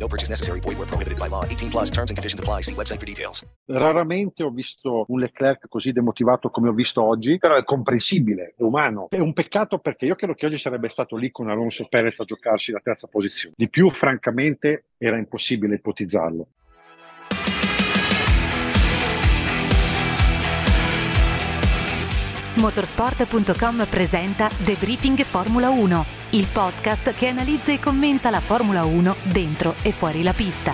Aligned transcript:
No 0.00 0.06
purchase 0.06 0.30
necessary. 0.30 0.60
Void 0.60 0.78
where 0.78 0.88
prohibited 0.88 1.18
by 1.18 1.28
law. 1.28 1.44
18 1.44 1.68
plus 1.70 1.90
terms 1.90 2.10
and 2.10 2.16
conditions 2.16 2.40
apply. 2.40 2.62
See 2.62 2.74
website 2.74 2.98
for 2.98 3.06
details. 3.06 3.44
Raramente 3.66 4.42
ho 4.42 4.50
visto 4.50 5.04
un 5.08 5.20
Leclerc 5.20 5.68
così 5.68 5.92
demotivato 5.92 6.48
come 6.48 6.70
ho 6.70 6.72
visto 6.72 7.02
oggi, 7.02 7.38
però 7.38 7.56
è 7.56 7.64
comprensibile, 7.64 8.54
è 8.56 8.62
umano. 8.62 9.08
È 9.10 9.18
un 9.18 9.34
peccato 9.34 9.78
perché 9.78 10.06
io 10.06 10.14
credo 10.16 10.34
che 10.34 10.46
oggi 10.46 10.56
sarebbe 10.56 10.88
stato 10.88 11.16
lì 11.16 11.30
con 11.30 11.50
Alonso 11.50 11.86
Perez 11.86 12.18
a 12.18 12.24
giocarsi 12.24 12.72
la 12.72 12.80
terza 12.82 13.06
posizione. 13.08 13.54
Di 13.56 13.68
più, 13.68 13.90
francamente, 13.90 14.86
era 14.96 15.18
impossibile 15.18 15.74
ipotizzarlo. 15.74 16.46
Motorsport.com 22.54 23.86
presenta 23.88 24.50
The 24.64 24.74
Briefing 24.78 25.22
Formula 25.24 25.70
1, 25.70 26.04
il 26.32 26.46
podcast 26.52 27.12
che 27.12 27.26
analizza 27.26 27.72
e 27.72 27.80
commenta 27.80 28.30
la 28.30 28.38
Formula 28.38 28.84
1 28.84 29.16
dentro 29.32 29.74
e 29.82 29.90
fuori 29.90 30.22
la 30.22 30.32
pista. 30.32 30.70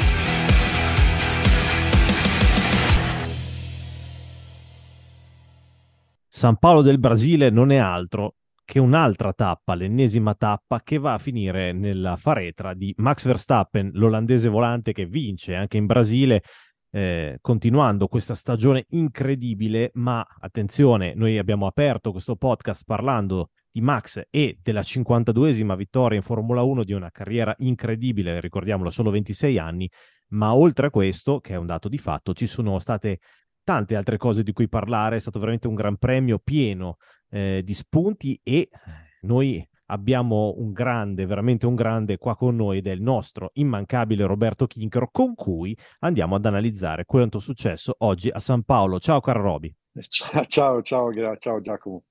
San 6.29 6.57
Paolo 6.57 6.83
del 6.83 6.99
Brasile 6.99 7.49
non 7.49 7.71
è 7.71 7.79
altro 7.79 8.35
che 8.67 8.79
un'altra 8.79 9.33
tappa, 9.33 9.75
l'ennesima 9.75 10.35
tappa 10.35 10.83
che 10.83 10.99
va 10.99 11.15
a 11.15 11.19
finire 11.19 11.73
nella 11.73 12.17
faretra 12.17 12.75
di 12.75 12.93
Max 12.99 13.25
Verstappen, 13.25 13.93
l'olandese 13.95 14.51
volante 14.51 14.93
che 14.93 15.07
vince 15.07 15.55
anche 15.55 15.79
in 15.79 15.87
Brasile 15.87 16.43
eh, 16.91 17.39
continuando 17.41 18.09
questa 18.09 18.35
stagione 18.35 18.85
incredibile, 18.91 19.91
ma 19.95 20.27
attenzione, 20.41 21.15
noi 21.15 21.39
abbiamo 21.39 21.67
aperto 21.67 22.13
questo 22.13 22.37
podcast 22.37 22.83
parlando 22.85 23.51
di 23.77 23.83
Max 23.83 24.23
e 24.31 24.59
della 24.63 24.81
52esima 24.81 25.77
vittoria 25.77 26.17
in 26.17 26.23
Formula 26.23 26.63
1 26.63 26.83
di 26.83 26.95
una 26.95 27.11
carriera 27.11 27.55
incredibile, 27.59 28.41
ricordiamolo, 28.41 28.89
solo 28.89 29.11
26 29.11 29.59
anni, 29.59 29.91
ma 30.29 30.55
oltre 30.55 30.87
a 30.87 30.91
questo, 30.91 31.41
che 31.41 31.53
è 31.53 31.57
un 31.57 31.67
dato 31.67 31.91
di 31.91 31.99
fatto, 31.99 32.33
ci 32.33 32.47
sono 32.47 32.79
state 32.79 33.19
tante 33.63 33.95
altre 33.95 34.17
cose 34.17 34.43
di 34.43 34.55
cui 34.55 34.67
parlare, 34.67 35.17
è 35.17 35.19
stato 35.19 35.39
veramente 35.39 35.69
un 35.69 35.75
gran 35.75 35.99
premio 35.99 36.39
pieno 36.39 36.97
eh, 37.29 37.61
di 37.63 37.75
spunti 37.75 38.41
e 38.43 38.71
noi 39.23 39.63
abbiamo 39.89 40.55
un 40.57 40.73
grande, 40.73 41.27
veramente 41.27 41.67
un 41.67 41.75
grande 41.75 42.17
qua 42.17 42.35
con 42.35 42.57
noi 42.57 42.79
ed 42.79 42.87
è 42.87 42.93
il 42.93 43.03
nostro 43.03 43.51
immancabile 43.55 44.25
Roberto 44.25 44.67
Kinchero 44.67 45.11
con 45.13 45.35
cui 45.35 45.77
andiamo 45.99 46.35
ad 46.35 46.47
analizzare 46.47 47.05
quanto 47.05 47.37
è 47.37 47.41
successo 47.43 47.95
oggi 47.99 48.31
a 48.31 48.39
San 48.39 48.63
Paolo. 48.63 48.99
Ciao 48.99 49.21
caro 49.21 49.43
Roby. 49.43 49.77
Ciao, 50.01 50.47
ciao, 50.47 50.81
ciao, 50.81 51.37
ciao 51.37 51.61
Giacomo. 51.61 52.05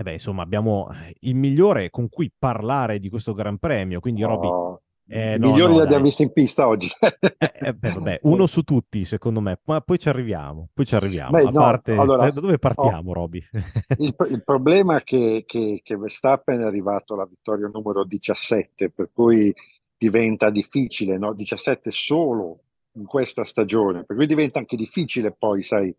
E 0.00 0.02
beh, 0.02 0.12
insomma, 0.12 0.42
abbiamo 0.42 0.88
il 1.20 1.34
migliore 1.34 1.90
con 1.90 2.08
cui 2.08 2.32
parlare 2.36 2.98
di 2.98 3.10
questo 3.10 3.34
Gran 3.34 3.58
Premio, 3.58 4.00
quindi 4.00 4.22
Roby... 4.22 4.46
Oh. 4.46 4.80
Eh, 5.06 5.34
I 5.34 5.38
no, 5.38 5.50
migliori 5.50 5.72
no, 5.72 5.78
li 5.80 5.84
abbiamo 5.84 6.04
visti 6.04 6.22
in 6.22 6.32
pista 6.32 6.66
oggi. 6.68 6.88
eh, 6.98 7.52
eh, 7.52 7.74
beh, 7.74 7.92
vabbè, 7.92 8.20
uno 8.22 8.46
su 8.46 8.62
tutti, 8.62 9.04
secondo 9.04 9.40
me, 9.40 9.60
ma 9.64 9.82
poi 9.82 9.98
ci 9.98 10.08
arriviamo. 10.08 10.68
Poi 10.72 10.86
ci 10.86 10.94
arriviamo. 10.94 11.32
Beh, 11.32 11.42
no, 11.42 11.50
parte... 11.50 11.92
allora, 11.92 12.28
eh, 12.28 12.32
da 12.32 12.40
dove 12.40 12.58
partiamo, 12.58 13.10
oh, 13.10 13.12
Roby? 13.12 13.44
il, 13.98 14.14
il, 14.30 14.42
problema 14.42 14.96
è 14.96 15.02
che, 15.02 15.44
che, 15.46 15.80
che, 15.82 15.96
Verstappen 15.96 16.60
è 16.60 16.64
arrivato 16.64 17.12
alla 17.12 17.26
vittoria 17.26 17.68
numero 17.70 18.04
17, 18.04 18.90
per 18.90 19.10
cui 19.12 19.52
diventa 19.98 20.48
difficile, 20.48 21.18
no? 21.18 21.34
17 21.34 21.90
solo 21.90 22.60
in 22.92 23.04
questa 23.04 23.44
stagione, 23.44 24.04
per 24.04 24.16
cui 24.16 24.26
diventa 24.26 24.60
anche 24.60 24.76
difficile 24.76 25.30
poi, 25.32 25.60
sai, 25.60 25.94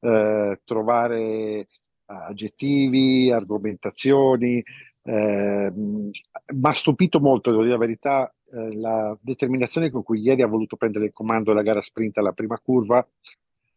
eh, 0.00 0.60
trovare 0.64 1.66
aggettivi, 2.08 3.30
argomentazioni. 3.30 4.62
Eh, 5.02 5.72
mi 5.74 6.10
ha 6.62 6.72
stupito 6.72 7.20
molto, 7.20 7.50
devo 7.50 7.62
dire 7.62 7.74
la 7.74 7.80
verità, 7.80 8.34
eh, 8.50 8.76
la 8.76 9.16
determinazione 9.20 9.90
con 9.90 10.02
cui 10.02 10.20
ieri 10.20 10.42
ha 10.42 10.46
voluto 10.46 10.76
prendere 10.76 11.06
il 11.06 11.12
comando 11.12 11.50
della 11.50 11.62
gara 11.62 11.80
sprint 11.80 12.18
alla 12.18 12.32
prima 12.32 12.58
curva. 12.58 13.06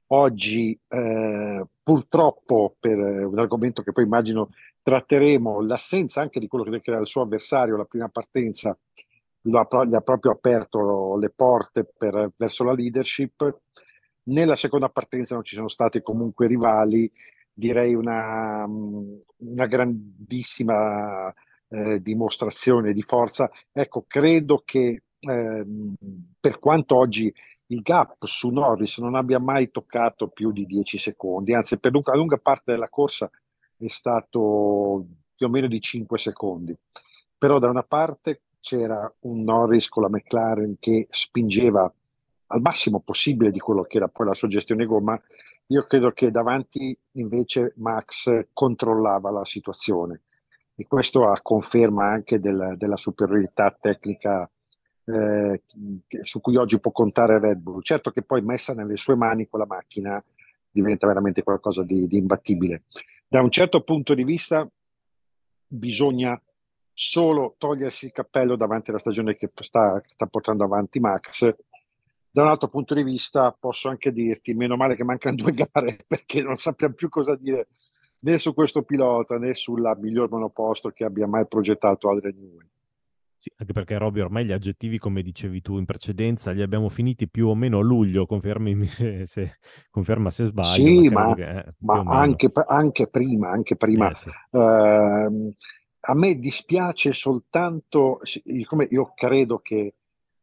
Oggi, 0.07 0.77
eh, 0.89 1.65
purtroppo, 1.81 2.75
per 2.79 2.99
eh, 2.99 3.23
un 3.23 3.39
argomento 3.39 3.81
che 3.81 3.93
poi 3.93 4.03
immagino 4.03 4.49
tratteremo, 4.81 5.61
l'assenza 5.61 6.21
anche 6.21 6.39
di 6.39 6.47
quello 6.47 6.65
che 6.65 6.81
era 6.83 6.99
il 6.99 7.07
suo 7.07 7.21
avversario, 7.21 7.77
la 7.77 7.85
prima 7.85 8.09
partenza, 8.09 8.77
gli 9.43 9.55
ha 9.55 9.65
proprio 10.01 10.31
aperto 10.31 11.17
le 11.17 11.29
porte 11.29 11.85
per, 11.85 12.31
verso 12.35 12.63
la 12.63 12.73
leadership. 12.73 13.59
Nella 14.23 14.55
seconda 14.55 14.89
partenza 14.89 15.33
non 15.33 15.43
ci 15.43 15.55
sono 15.55 15.67
stati 15.67 16.01
comunque 16.01 16.45
rivali, 16.45 17.11
direi 17.53 17.93
una, 17.93 18.65
una 18.65 19.65
grandissima 19.67 21.33
eh, 21.69 22.01
dimostrazione 22.01 22.93
di 22.93 23.01
forza. 23.01 23.49
Ecco, 23.71 24.05
credo 24.07 24.61
che 24.65 25.03
eh, 25.19 25.65
per 26.39 26.59
quanto 26.59 26.97
oggi 26.97 27.33
il 27.67 27.81
gap 27.81 28.25
su 28.25 28.49
Norris 28.49 28.97
non 28.97 29.15
abbia 29.15 29.39
mai 29.39 29.71
toccato 29.71 30.27
più 30.27 30.51
di 30.51 30.65
10 30.65 30.97
secondi, 30.97 31.53
anzi 31.53 31.77
per 31.77 31.91
lunga, 31.91 32.15
lunga 32.15 32.37
parte 32.37 32.71
della 32.71 32.89
corsa 32.89 33.29
è 33.77 33.87
stato 33.87 35.05
più 35.35 35.47
o 35.47 35.49
meno 35.49 35.67
di 35.67 35.79
5 35.79 36.17
secondi. 36.17 36.75
Però 37.37 37.57
da 37.59 37.69
una 37.69 37.83
parte 37.83 38.41
c'era 38.59 39.11
un 39.21 39.43
Norris 39.43 39.87
con 39.87 40.03
la 40.03 40.09
McLaren 40.09 40.75
che 40.79 41.07
spingeva 41.09 41.91
al 42.47 42.61
massimo 42.61 42.99
possibile 42.99 43.49
di 43.49 43.59
quello 43.59 43.83
che 43.83 43.97
era 43.97 44.07
poi 44.07 44.27
la 44.27 44.33
sua 44.33 44.47
gestione 44.47 44.85
gomma, 44.85 45.19
io 45.71 45.83
credo 45.83 46.11
che 46.11 46.31
davanti 46.31 46.97
invece 47.13 47.73
Max 47.77 48.47
controllava 48.51 49.31
la 49.31 49.45
situazione 49.45 50.21
e 50.75 50.85
questo 50.85 51.29
a 51.29 51.39
conferma 51.41 52.09
anche 52.09 52.39
del, 52.41 52.75
della 52.77 52.97
superiorità 52.97 53.75
tecnica 53.79 54.49
eh, 55.05 55.61
su 56.23 56.41
cui 56.41 56.57
oggi 56.57 56.79
può 56.79 56.91
contare 56.91 57.39
Red 57.39 57.59
Bull. 57.59 57.81
Certo 57.81 58.11
che 58.11 58.21
poi 58.21 58.41
messa 58.41 58.73
nelle 58.73 58.97
sue 58.97 59.15
mani 59.15 59.47
quella 59.47 59.65
macchina 59.65 60.21
diventa 60.69 61.07
veramente 61.07 61.41
qualcosa 61.41 61.83
di, 61.83 62.05
di 62.05 62.17
imbattibile. 62.17 62.83
Da 63.27 63.41
un 63.41 63.49
certo 63.49 63.81
punto 63.81 64.13
di 64.13 64.25
vista 64.25 64.67
bisogna 65.67 66.39
solo 66.91 67.55
togliersi 67.57 68.05
il 68.05 68.11
cappello 68.11 68.57
davanti 68.57 68.89
alla 68.89 68.99
stagione 68.99 69.37
che 69.37 69.49
sta, 69.55 70.01
sta 70.05 70.25
portando 70.25 70.65
avanti 70.65 70.99
Max. 70.99 71.49
Da 72.31 72.43
un 72.43 72.47
altro 72.47 72.69
punto 72.69 72.93
di 72.93 73.03
vista 73.03 73.51
posso 73.51 73.89
anche 73.89 74.11
dirti, 74.11 74.53
meno 74.53 74.77
male 74.77 74.95
che 74.95 75.03
mancano 75.03 75.35
due 75.43 75.53
gare 75.53 75.99
perché 76.07 76.41
non 76.41 76.55
sappiamo 76.55 76.93
più 76.93 77.09
cosa 77.09 77.35
dire 77.35 77.67
né 78.19 78.37
su 78.37 78.53
questo 78.53 78.83
pilota 78.83 79.37
né 79.37 79.53
sulla 79.53 79.95
miglior 79.95 80.29
monoposto 80.29 80.89
che 80.89 81.03
abbia 81.03 81.27
mai 81.27 81.47
progettato 81.47 82.09
Adrian 82.09 82.37
Newey. 82.37 82.69
Sì, 83.41 83.51
anche 83.57 83.73
perché 83.73 83.97
Robby 83.97 84.19
ormai 84.19 84.45
gli 84.45 84.51
aggettivi, 84.51 84.99
come 84.99 85.23
dicevi 85.23 85.61
tu 85.61 85.79
in 85.79 85.85
precedenza, 85.85 86.51
li 86.51 86.61
abbiamo 86.61 86.89
finiti 86.89 87.27
più 87.27 87.47
o 87.47 87.55
meno 87.55 87.79
a 87.79 87.81
luglio, 87.81 88.27
confermi 88.27 88.85
se, 88.85 89.25
se, 89.25 89.57
conferma 89.89 90.29
se 90.29 90.43
sbaglio. 90.43 90.67
Sì, 90.67 91.09
ma, 91.09 91.33
che, 91.33 91.49
eh, 91.49 91.73
ma 91.79 92.03
anche, 92.05 92.51
anche, 92.67 93.07
prima, 93.07 93.49
anche 93.49 93.75
prima. 93.77 94.11
Eh, 94.11 94.13
sì. 94.13 94.29
uh, 94.51 95.55
a 96.01 96.13
me 96.13 96.35
dispiace 96.35 97.13
soltanto, 97.13 98.19
siccome 98.21 98.87
io 98.91 99.11
credo 99.15 99.57
che 99.57 99.95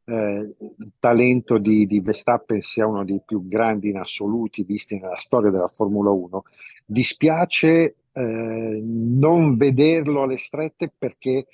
eh, 0.08 0.54
il 0.78 0.92
talento 0.98 1.58
di, 1.58 1.84
di, 1.84 2.00
Verstappen 2.00 2.62
sia 2.62 2.86
uno 2.86 3.04
dei 3.04 3.20
più 3.24 3.46
grandi 3.46 3.90
in 3.90 3.98
assoluti 3.98 4.62
visti 4.62 4.98
nella 4.98 5.16
storia 5.16 5.50
della 5.50 5.68
Formula 5.68 6.10
1. 6.10 6.44
Dispiace 6.86 7.96
eh, 8.10 8.82
non 8.82 9.56
vederlo 9.58 10.22
alle 10.22 10.38
strette 10.38 10.90
perché 10.96 11.46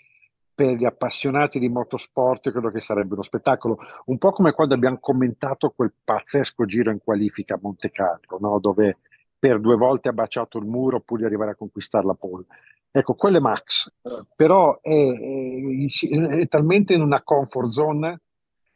per 0.54 0.76
gli 0.76 0.84
appassionati 0.84 1.58
di 1.58 1.68
motorsport 1.68 2.52
credo 2.52 2.70
che 2.70 2.78
sarebbe 2.78 3.14
uno 3.14 3.22
spettacolo, 3.22 3.76
un 4.06 4.18
po' 4.18 4.30
come 4.30 4.52
quando 4.52 4.74
abbiamo 4.74 4.98
commentato 5.00 5.72
quel 5.74 5.92
pazzesco 6.04 6.64
giro 6.64 6.92
in 6.92 7.00
qualifica 7.02 7.54
a 7.54 7.58
Monte 7.60 7.90
Carlo, 7.90 8.38
no? 8.40 8.60
dove 8.60 8.98
per 9.36 9.58
due 9.58 9.74
volte 9.74 10.10
ha 10.10 10.12
baciato 10.12 10.58
il 10.58 10.66
muro 10.66 11.00
pur 11.00 11.18
di 11.18 11.24
arrivare 11.24 11.50
a 11.50 11.56
conquistare 11.56 12.06
la 12.06 12.14
pole. 12.14 12.44
Ecco, 12.92 13.14
quello 13.14 13.38
è 13.38 13.40
Max, 13.40 13.92
però 14.36 14.78
è, 14.80 14.88
è, 14.88 16.38
è 16.38 16.46
talmente 16.46 16.94
in 16.94 17.02
una 17.02 17.20
comfort 17.24 17.68
zone 17.68 18.20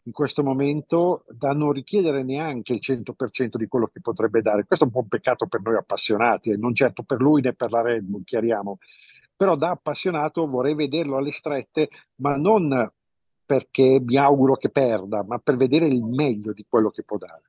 in 0.08 0.14
questo 0.14 0.42
momento 0.42 1.24
da 1.28 1.52
non 1.52 1.70
richiedere 1.70 2.22
neanche 2.22 2.72
il 2.72 2.80
100% 2.82 3.56
di 3.56 3.68
quello 3.68 3.88
che 3.88 4.00
potrebbe 4.00 4.40
dare. 4.40 4.64
Questo 4.64 4.86
è 4.86 4.88
un 4.88 4.94
po' 4.94 5.00
un 5.00 5.08
peccato 5.08 5.46
per 5.46 5.60
noi 5.60 5.76
appassionati, 5.76 6.56
non 6.56 6.74
certo 6.74 7.02
per 7.02 7.20
lui 7.20 7.42
né 7.42 7.52
per 7.52 7.70
la 7.70 7.82
Red 7.82 8.04
Bull, 8.04 8.24
chiariamo. 8.24 8.78
Però 9.36 9.54
da 9.54 9.70
appassionato 9.70 10.46
vorrei 10.46 10.74
vederlo 10.74 11.18
alle 11.18 11.30
strette, 11.30 11.90
ma 12.16 12.36
non 12.36 12.90
perché 13.44 14.00
mi 14.02 14.16
auguro 14.16 14.56
che 14.56 14.70
perda, 14.70 15.22
ma 15.24 15.38
per 15.38 15.56
vedere 15.56 15.86
il 15.86 16.02
meglio 16.02 16.54
di 16.54 16.64
quello 16.66 16.88
che 16.88 17.02
può 17.02 17.18
dare. 17.18 17.42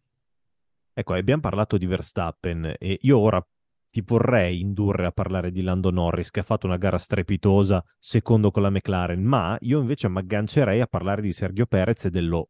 Ecco, 0.93 1.13
abbiamo 1.13 1.41
parlato 1.41 1.77
di 1.77 1.85
Verstappen 1.85 2.75
e 2.77 2.99
io 3.03 3.19
ora 3.19 3.41
ti 3.89 4.01
vorrei 4.05 4.59
indurre 4.59 5.05
a 5.05 5.11
parlare 5.11 5.51
di 5.51 5.61
Lando 5.61 5.91
Norris 5.91 6.29
che 6.31 6.41
ha 6.41 6.43
fatto 6.43 6.67
una 6.67 6.77
gara 6.77 6.97
strepitosa 6.97 7.83
secondo 7.97 8.51
con 8.51 8.61
la 8.61 8.69
McLaren, 8.69 9.21
ma 9.21 9.57
io 9.61 9.79
invece 9.79 10.09
mi 10.09 10.19
aggancerei 10.19 10.81
a 10.81 10.87
parlare 10.87 11.21
di 11.21 11.31
Sergio 11.31 11.65
Perez 11.65 12.05
e 12.05 12.09
dello 12.09 12.49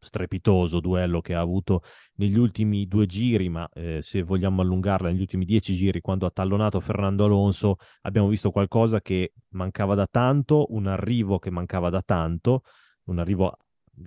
strepitoso 0.00 0.80
duello 0.80 1.20
che 1.20 1.34
ha 1.34 1.40
avuto 1.40 1.82
negli 2.14 2.38
ultimi 2.38 2.86
due 2.86 3.06
giri, 3.06 3.48
ma 3.48 3.68
eh, 3.72 4.00
se 4.00 4.22
vogliamo 4.22 4.62
allungarla 4.62 5.08
negli 5.08 5.20
ultimi 5.20 5.44
dieci 5.44 5.74
giri, 5.74 6.00
quando 6.00 6.26
ha 6.26 6.30
tallonato 6.30 6.80
Fernando 6.80 7.24
Alonso, 7.24 7.76
abbiamo 8.02 8.28
visto 8.28 8.50
qualcosa 8.50 9.00
che 9.00 9.32
mancava 9.50 9.94
da 9.94 10.06
tanto, 10.06 10.66
un 10.70 10.86
arrivo 10.86 11.38
che 11.38 11.50
mancava 11.50 11.90
da 11.90 12.02
tanto, 12.02 12.62
un 13.04 13.18
arrivo 13.18 13.56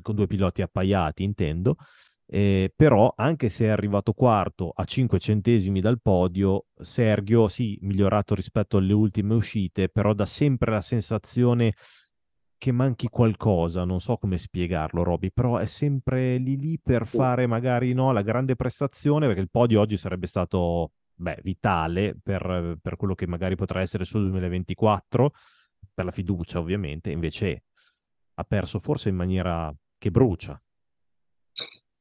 con 0.02 0.16
due 0.16 0.28
piloti 0.28 0.62
appaiati, 0.62 1.24
intendo. 1.24 1.76
Eh, 2.34 2.72
però 2.74 3.14
anche 3.18 3.50
se 3.50 3.66
è 3.66 3.68
arrivato 3.68 4.14
quarto 4.14 4.72
a 4.74 4.86
5 4.86 5.20
centesimi 5.20 5.82
dal 5.82 6.00
podio, 6.02 6.68
Sergio 6.80 7.50
sì, 7.50 7.78
migliorato 7.82 8.36
rispetto 8.36 8.78
alle 8.78 8.94
ultime 8.94 9.34
uscite, 9.34 9.90
però 9.90 10.14
dà 10.14 10.26
sempre 10.26 10.72
la 10.72 10.80
sensazione 10.80 11.74
che 12.58 12.72
manchi 12.72 13.10
qualcosa, 13.10 13.84
non 13.84 14.00
so 14.00 14.16
come 14.16 14.38
spiegarlo, 14.38 15.04
Roby, 15.04 15.30
però 15.32 15.58
è 15.58 15.66
sempre 15.66 16.38
lì 16.38 16.58
lì 16.58 16.80
per 16.82 17.06
fare 17.06 17.48
magari 17.48 17.92
no, 17.92 18.14
la 18.14 18.22
grande 18.22 18.56
prestazione, 18.56 19.26
perché 19.26 19.42
il 19.42 19.50
podio 19.50 19.82
oggi 19.82 19.98
sarebbe 19.98 20.28
stato 20.28 20.92
beh, 21.14 21.40
vitale 21.44 22.16
per, 22.24 22.78
per, 22.82 22.96
quello 22.96 23.14
che 23.14 23.28
magari 23.28 23.56
potrà 23.56 23.82
essere 23.82 24.06
sul 24.06 24.30
2024, 24.30 25.34
per 25.94 26.06
la 26.06 26.12
fiducia 26.12 26.60
ovviamente, 26.60 27.12
invece 27.12 27.64
ha 28.36 28.44
perso 28.46 28.80
forse 28.80 29.10
in 29.10 29.16
maniera 29.16 29.74
che 29.98 30.12
brucia. 30.12 30.58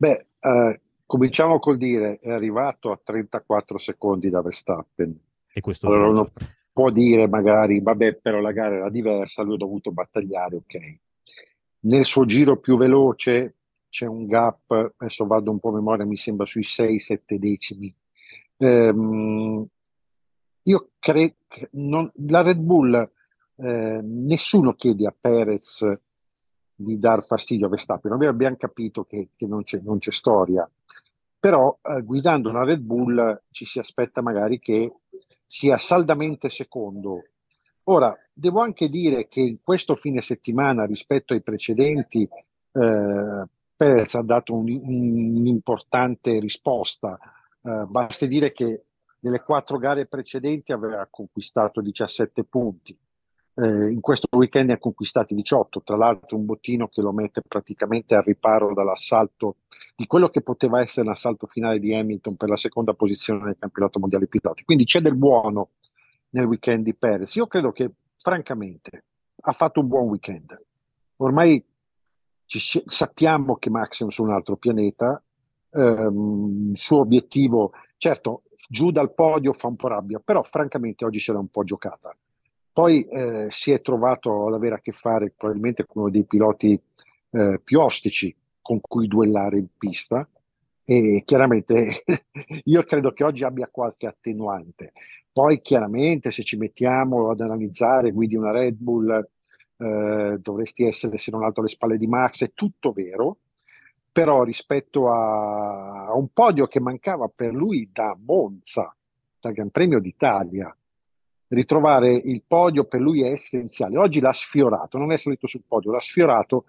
Beh, 0.01 0.27
eh, 0.41 0.81
cominciamo 1.05 1.59
col 1.59 1.77
dire, 1.77 2.19
è 2.21 2.31
arrivato 2.31 2.91
a 2.91 2.99
34 3.05 3.77
secondi 3.77 4.31
da 4.31 4.41
Verstappen. 4.41 5.15
E 5.53 5.61
questo 5.61 5.89
allora 5.89 6.09
uno, 6.09 6.33
può 6.73 6.89
dire 6.89 7.29
magari, 7.29 7.83
vabbè, 7.83 8.15
però 8.15 8.41
la 8.41 8.53
gara 8.53 8.77
era 8.77 8.89
diversa, 8.89 9.43
lui 9.43 9.57
ha 9.57 9.59
dovuto 9.59 9.93
battagliare, 9.93 10.57
ok. 10.57 10.99
Nel 11.81 12.07
suo 12.07 12.25
giro 12.25 12.57
più 12.57 12.79
veloce 12.79 13.57
c'è 13.91 14.07
un 14.07 14.27
gap, 14.27 14.95
adesso 14.97 15.27
vado 15.27 15.51
un 15.51 15.59
po' 15.59 15.69
a 15.69 15.73
memoria, 15.73 16.07
mi 16.07 16.17
sembra 16.17 16.47
sui 16.47 16.63
6-7 16.63 17.37
decimi. 17.37 17.95
Ehm, 18.57 19.67
io 20.63 20.91
credo 20.99 21.35
la 21.73 22.41
Red 22.41 22.59
Bull, 22.59 23.11
eh, 23.57 24.01
nessuno 24.03 24.73
chiede 24.73 25.07
a 25.07 25.15
Perez 25.19 25.87
di 26.83 26.99
dar 26.99 27.23
fastidio 27.25 27.67
a 27.67 27.69
Verstappen, 27.69 28.11
noi 28.11 28.27
abbiamo 28.27 28.57
capito 28.57 29.05
che, 29.05 29.29
che 29.37 29.47
non, 29.47 29.63
c'è, 29.63 29.81
non, 29.83 29.99
c'è, 29.99 30.11
storia, 30.11 30.69
però 31.39 31.79
eh, 31.83 32.03
guidando 32.03 32.49
una 32.49 32.65
Red 32.65 32.81
Bull 32.81 33.43
ci 33.51 33.67
si 33.67 33.79
aspetta 33.79 34.23
magari 34.23 34.59
che 34.59 34.91
sia 35.45 35.77
saldamente 35.77 36.49
secondo. 36.49 37.25
Ora, 37.85 38.17
devo 38.33 38.61
anche 38.61 38.89
dire 38.89 39.29
che 39.29 39.41
in 39.41 39.59
questo 39.63 39.95
fine 39.95 40.21
settimana 40.23 40.87
rispetto 40.87 41.35
ai 41.35 41.43
precedenti 41.43 42.23
eh, 42.23 43.45
Perez 43.77 44.15
ha 44.15 44.23
dato 44.23 44.55
un, 44.55 44.71
un, 44.71 45.37
un'importante 45.37 46.39
risposta. 46.39 47.19
Eh, 47.63 47.85
basti 47.89 48.27
dire 48.27 48.53
che 48.53 48.85
nelle 49.21 49.43
quattro 49.43 49.77
gare 49.77 50.07
precedenti 50.07 50.73
aveva 50.73 51.07
conquistato 51.11 51.83
17 51.83 52.45
punti. 52.45 52.97
Eh, 53.55 53.91
in 53.91 54.01
questo 54.01 54.29
weekend 54.37 54.69
ne 54.69 54.75
ha 54.75 54.79
conquistati 54.79 55.35
18, 55.35 55.83
tra 55.83 55.97
l'altro 55.97 56.37
un 56.37 56.45
bottino 56.45 56.89
che 56.89 57.03
lo 57.03 57.13
mette 57.13 57.43
praticamente 57.47 58.15
al 58.15 58.23
riparo 58.23 58.73
dall'assalto 58.73 59.57
di 59.97 60.07
quello 60.07 60.29
che 60.29 60.41
poteva 60.41 60.81
essere 60.81 61.07
l'assalto 61.07 61.47
finale 61.47 61.79
di 61.79 61.95
Hamilton 61.95 62.37
per 62.37 62.49
la 62.49 62.57
seconda 62.57 62.95
posizione 62.95 63.45
nel 63.45 63.57
campionato 63.59 63.99
mondiale 63.99 64.29
piloti. 64.29 64.65
Quindi 64.65 64.85
c'è 64.85 65.01
del 65.01 65.17
buono 65.17 65.71
nel 66.31 66.47
weekend 66.47 66.85
di 66.85 66.95
Perez. 66.95 67.35
Io 67.35 67.47
credo 67.47 67.73
che, 67.73 67.91
francamente, 68.17 69.05
ha 69.43 69.53
fatto 69.53 69.81
un 69.81 69.89
buon 69.89 70.09
weekend. 70.09 70.59
Ormai 71.17 71.63
ci, 72.47 72.83
sappiamo 72.85 73.57
che 73.57 73.71
Max 73.71 74.05
è 74.05 74.11
su 74.11 74.23
un 74.23 74.31
altro 74.31 74.57
pianeta, 74.57 75.23
ehm, 75.71 76.71
il 76.73 76.79
suo 76.79 77.01
obiettivo, 77.01 77.73
certo, 77.97 78.43
giù 78.69 78.91
dal 78.91 79.13
podio 79.13 79.53
fa 79.53 79.67
un 79.67 79.77
po' 79.77 79.89
rabbia, 79.89 80.19
però 80.19 80.43
francamente 80.43 81.05
oggi 81.05 81.21
se 81.21 81.33
l'è 81.33 81.39
un 81.39 81.49
po' 81.49 81.65
giocata. 81.65 82.17
Poi 82.81 83.07
eh, 83.09 83.49
si 83.51 83.73
è 83.73 83.83
trovato 83.83 84.47
ad 84.47 84.55
avere 84.55 84.77
a 84.77 84.81
che 84.81 84.93
fare 84.93 85.35
probabilmente 85.37 85.85
con 85.85 86.01
uno 86.01 86.11
dei 86.11 86.25
piloti 86.25 86.81
eh, 87.33 87.61
più 87.63 87.79
ostici 87.79 88.35
con 88.63 88.81
cui 88.81 89.07
duellare 89.07 89.59
in 89.59 89.67
pista 89.77 90.27
e 90.83 91.21
chiaramente 91.27 92.05
io 92.65 92.83
credo 92.85 93.13
che 93.13 93.23
oggi 93.23 93.45
abbia 93.45 93.69
qualche 93.71 94.07
attenuante. 94.07 94.95
Poi 95.31 95.61
chiaramente 95.61 96.31
se 96.31 96.43
ci 96.43 96.57
mettiamo 96.57 97.29
ad 97.29 97.41
analizzare, 97.43 98.13
guidi 98.13 98.37
una 98.37 98.51
Red 98.51 98.77
Bull, 98.79 99.29
eh, 99.77 100.39
dovresti 100.41 100.85
essere 100.85 101.19
se 101.19 101.31
non 101.31 101.45
altro 101.45 101.61
alle 101.61 101.71
spalle 101.71 101.99
di 101.99 102.07
Max, 102.07 102.45
è 102.45 102.53
tutto 102.55 102.93
vero, 102.93 103.41
però 104.11 104.43
rispetto 104.43 105.11
a, 105.11 106.07
a 106.07 106.15
un 106.15 106.29
podio 106.33 106.67
che 106.67 106.81
mancava 106.81 107.29
per 107.29 107.53
lui 107.53 107.91
da 107.93 108.17
Monza, 108.19 108.97
dal 109.39 109.53
Gran 109.53 109.69
Premio 109.69 110.01
d'Italia, 110.01 110.75
ritrovare 111.51 112.13
il 112.13 112.43
podio 112.47 112.85
per 112.85 113.01
lui 113.01 113.23
è 113.23 113.31
essenziale. 113.31 113.99
Oggi 113.99 114.21
l'ha 114.21 114.33
sfiorato, 114.33 114.99
non 114.99 115.13
è 115.13 115.19
salito 115.19 115.47
sul 115.47 115.63
podio, 115.67 115.93
l'ha 115.93 116.01
sfiorato, 116.01 116.65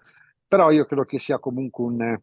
però 0.46 0.70
io 0.70 0.84
credo 0.84 1.04
che 1.04 1.18
sia 1.18 1.38
comunque 1.38 1.84
un, 1.84 2.20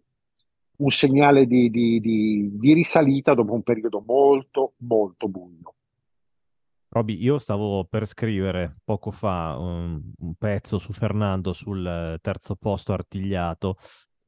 un 0.78 0.90
segnale 0.90 1.46
di, 1.46 1.70
di, 1.70 2.00
di, 2.00 2.52
di, 2.54 2.74
risalita 2.74 3.34
dopo 3.34 3.54
un 3.54 3.64
periodo 3.64 4.04
molto, 4.06 4.74
molto 4.78 5.28
buio. 5.28 5.74
Roby, 6.92 7.22
io 7.22 7.38
stavo 7.38 7.86
per 7.86 8.08
scrivere 8.08 8.78
poco 8.84 9.12
fa 9.12 9.56
un, 9.58 10.02
un 10.18 10.34
pezzo 10.36 10.80
su 10.80 10.92
Fernando 10.92 11.54
sul 11.54 12.18
terzo 12.20 12.56
posto 12.56 12.94
artigliato 12.94 13.78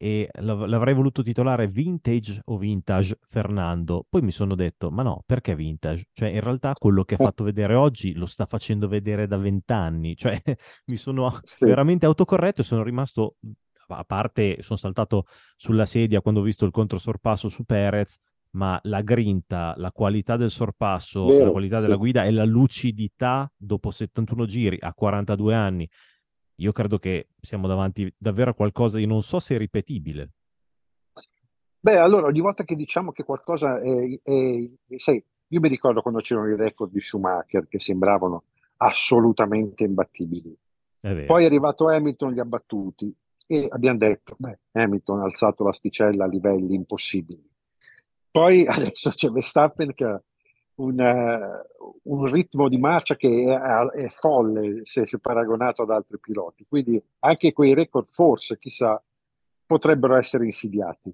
e 0.02 0.28
l'avrei 0.40 0.96
voluto 0.96 1.22
titolare 1.22 1.68
Vintage 1.68 2.42
o 2.46 2.58
Vintage 2.58 3.20
Fernando. 3.30 4.04
Poi 4.10 4.24
mi 4.24 4.32
sono 4.32 4.56
detto, 4.56 4.90
ma 4.90 5.04
no, 5.04 5.22
perché 5.28 5.54
Vintage? 5.56 6.08
Cioè, 6.12 6.30
in 6.30 6.40
realtà 6.40 6.74
quello 6.74 7.04
che 7.04 7.14
ha 7.14 7.18
fatto 7.20 7.44
vedere 7.44 7.76
oggi 7.76 8.16
lo 8.16 8.26
sta 8.26 8.48
facendo 8.48 8.88
vedere 8.88 9.28
da 9.28 9.38
vent'anni. 9.38 10.16
Cioè, 10.22 10.42
mi 10.88 10.98
sono 10.98 11.40
sì. 11.44 11.66
veramente 11.66 12.08
autocorretto 12.08 12.62
e 12.62 12.64
sono 12.64 12.82
rimasto, 12.82 13.36
a 13.90 14.04
parte 14.04 14.64
sono 14.64 14.80
saltato 14.80 15.26
sulla 15.56 15.86
sedia 15.86 16.22
quando 16.22 16.40
ho 16.40 16.44
visto 16.44 16.66
il 16.66 16.72
controsorpasso 16.72 17.48
su 17.48 17.64
Perez, 17.64 18.18
ma 18.52 18.80
la 18.86 19.02
grinta, 19.02 19.76
la 19.78 19.92
qualità 19.92 20.36
del 20.36 20.50
sorpasso, 20.50 21.28
Vero, 21.28 21.46
la 21.46 21.52
qualità 21.52 21.76
sì. 21.78 21.84
della 21.84 21.98
guida 21.98 22.24
e 22.24 22.32
la 22.32 22.46
lucidità 22.46 23.52
dopo 23.56 23.92
71 23.92 24.46
giri 24.46 24.78
a 24.80 24.96
42 24.96 25.54
anni 25.54 25.88
io 26.62 26.72
credo 26.72 27.00
che 27.00 27.30
siamo 27.42 27.68
davanti 27.68 28.14
davvero 28.18 28.52
a 28.52 28.54
qualcosa 28.54 28.98
di 28.98 29.06
non 29.06 29.24
so 29.24 29.40
se 29.40 29.58
ripetibile. 29.58 30.30
Beh, 31.80 31.98
allora, 31.98 32.28
ogni 32.28 32.42
volta 32.42 32.64
che 32.64 32.76
diciamo 32.76 33.12
che 33.12 33.24
qualcosa 33.24 33.80
è, 33.80 34.20
è, 34.22 34.70
sai, 34.98 35.24
io 35.48 35.60
mi 35.60 35.68
ricordo 35.68 36.02
quando 36.02 36.20
c'erano 36.20 36.50
i 36.50 36.56
record 36.56 36.92
di 36.92 37.00
Schumacher 37.00 37.68
che 37.68 37.80
sembravano 37.80 38.44
assolutamente 38.78 39.84
imbattibili. 39.84 40.56
È 41.00 41.24
Poi 41.24 41.44
è 41.44 41.48
arrivato 41.48 41.88
Hamilton, 41.88 42.34
li 42.34 42.40
ha 42.40 42.46
battuti 42.46 43.14
e 43.48 43.68
abbiamo 43.70 43.98
detto, 43.98 44.36
beh, 44.38 44.60
Hamilton 44.74 45.22
ha 45.22 45.24
alzato 45.24 45.64
l'asticella 45.64 46.26
a 46.26 46.28
livelli 46.28 46.76
impossibili. 46.76 47.44
Poi 48.30 48.66
adesso 48.70 49.10
c'è 49.10 49.30
Verstappen 49.30 49.96
che 49.96 50.06
ha 50.06 50.22
un, 50.82 51.00
uh, 51.00 52.00
un, 52.04 52.32
ritmo 52.32 52.68
di 52.68 52.78
marcia 52.78 53.16
che 53.16 53.46
è, 53.46 54.04
è 54.04 54.10
folle 54.10 54.82
se, 54.84 55.06
se, 55.06 55.20
paragonato 55.20 55.84
ad 55.84 55.92
altri 55.92 56.20
piloti. 56.20 56.66
Quindi 56.68 57.02
anche 57.20 57.54
quei 57.54 57.74
record 57.74 58.10
forse, 58.10 58.58
chissà, 58.58 59.02
potrebbero 59.66 60.16
essere 60.16 60.46
insidiati. 60.46 61.14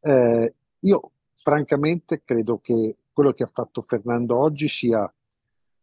Eh, 0.00 0.54
io 0.80 1.10
francamente 1.34 2.22
credo 2.24 2.58
che 2.58 2.96
quello 3.12 3.32
che 3.32 3.44
ha 3.44 3.50
fatto 3.52 3.82
Fernando 3.82 4.38
oggi 4.38 4.68
sia 4.68 5.12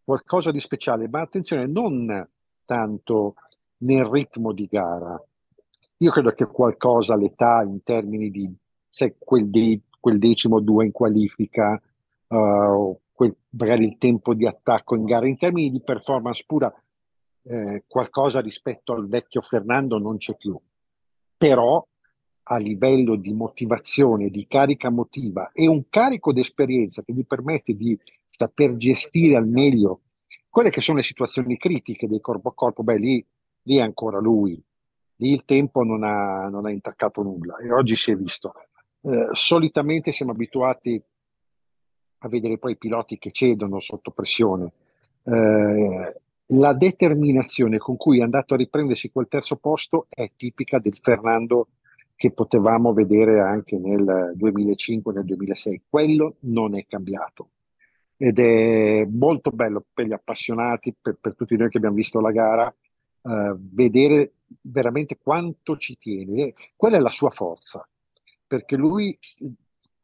qualcosa 0.04 0.52
di 0.52 0.60
speciale, 0.60 1.08
ma 1.08 1.22
attenzione, 1.22 1.68
non 1.68 2.28
tanto 2.66 3.36
nel 3.78 4.06
ritmo 4.06 4.52
di 4.52 4.68
gara. 4.70 5.22
Io 5.98 6.12
credo 6.12 6.32
che 6.32 6.46
qualcosa 6.46 7.14
all'età 7.14 7.62
in 7.62 7.84
termini 7.84 8.32
di 8.32 8.52
sai, 8.90 9.16
quel, 9.18 9.50
de- 9.50 9.82
quel 10.00 10.18
decimo 10.18 10.60
due 10.60 10.86
in 10.86 10.92
qualifica, 10.92 11.80
uh, 12.28 13.00
quel, 13.20 13.36
magari 13.50 13.84
il 13.84 13.98
tempo 13.98 14.34
di 14.34 14.48
attacco 14.48 14.96
in 14.96 15.04
gara. 15.04 15.28
In 15.28 15.38
termini 15.38 15.70
di 15.70 15.82
performance 15.82 16.46
pura, 16.48 16.74
eh, 17.44 17.84
qualcosa 17.86 18.40
rispetto 18.40 18.94
al 18.94 19.10
vecchio 19.10 19.42
Fernando 19.42 19.98
non 19.98 20.16
c'è 20.16 20.38
più. 20.38 20.58
Però 21.36 21.86
a 22.44 22.58
livello 22.58 23.18
di 23.18 23.34
motivazione, 23.34 24.30
di 24.30 24.48
carica 24.48 24.90
motiva 24.90 25.52
e 25.52 25.68
un 25.68 25.90
carico 25.90 26.32
di 26.32 26.40
esperienza 26.40 27.04
che 27.04 27.12
gli 27.12 27.26
permette 27.26 27.76
di 27.76 28.00
saper 28.30 28.78
gestire 28.78 29.36
al 29.36 29.48
meglio 29.48 30.04
quelle 30.48 30.70
che 30.70 30.80
sono 30.80 30.98
le 30.98 31.04
situazioni 31.04 31.58
critiche 31.58 32.08
del 32.08 32.22
corpo 32.22 32.50
a 32.50 32.54
corpo, 32.54 32.84
beh 32.84 32.98
lì, 32.98 33.26
lì 33.64 33.78
è 33.78 33.82
ancora 33.82 34.20
lui, 34.20 34.60
lì 35.18 35.32
il 35.32 35.44
tempo 35.44 35.84
non 35.84 36.04
ha, 36.04 36.48
non 36.48 36.66
ha 36.66 36.72
intaccato 36.72 37.22
nulla 37.22 37.58
e 37.58 37.70
oggi 37.72 37.98
si 37.98 38.12
è 38.12 38.16
visto. 38.16 38.54
Eh, 39.02 39.28
solitamente 39.34 40.14
siamo 40.14 40.32
abituati 40.32 41.02
a 42.20 42.28
vedere 42.28 42.58
poi 42.58 42.74
i 42.74 42.78
piloti 42.78 43.18
che 43.18 43.32
cedono 43.32 43.80
sotto 43.80 44.12
pressione. 44.12 44.72
Eh, 45.24 46.22
la 46.54 46.74
determinazione 46.74 47.78
con 47.78 47.96
cui 47.96 48.20
è 48.20 48.24
andato 48.24 48.54
a 48.54 48.58
riprendersi 48.58 49.12
quel 49.12 49.28
terzo 49.28 49.58
posto 49.58 50.08
è 50.10 50.32
tipica 50.36 50.80
del 50.80 50.98
Fernando 50.98 51.68
che 52.16 52.32
potevamo 52.32 52.92
vedere 52.92 53.40
anche 53.40 53.78
nel 53.78 54.34
2005, 54.36 55.14
nel 55.14 55.26
2006. 55.26 55.84
Quello 55.88 56.36
non 56.42 56.76
è 56.76 56.86
cambiato 56.88 57.50
ed 58.18 58.40
è 58.40 59.06
molto 59.10 59.52
bello 59.52 59.86
per 59.94 60.06
gli 60.06 60.12
appassionati, 60.12 60.94
per, 61.00 61.18
per 61.22 61.36
tutti 61.36 61.56
noi 61.56 61.70
che 61.70 61.78
abbiamo 61.78 61.96
visto 61.96 62.20
la 62.20 62.32
gara, 62.32 62.68
eh, 62.68 63.56
vedere 63.58 64.34
veramente 64.62 65.18
quanto 65.22 65.78
ci 65.78 65.98
tiene. 65.98 66.54
Quella 66.76 66.98
è 66.98 67.00
la 67.00 67.10
sua 67.10 67.30
forza, 67.30 67.88
perché 68.46 68.76
lui 68.76 69.18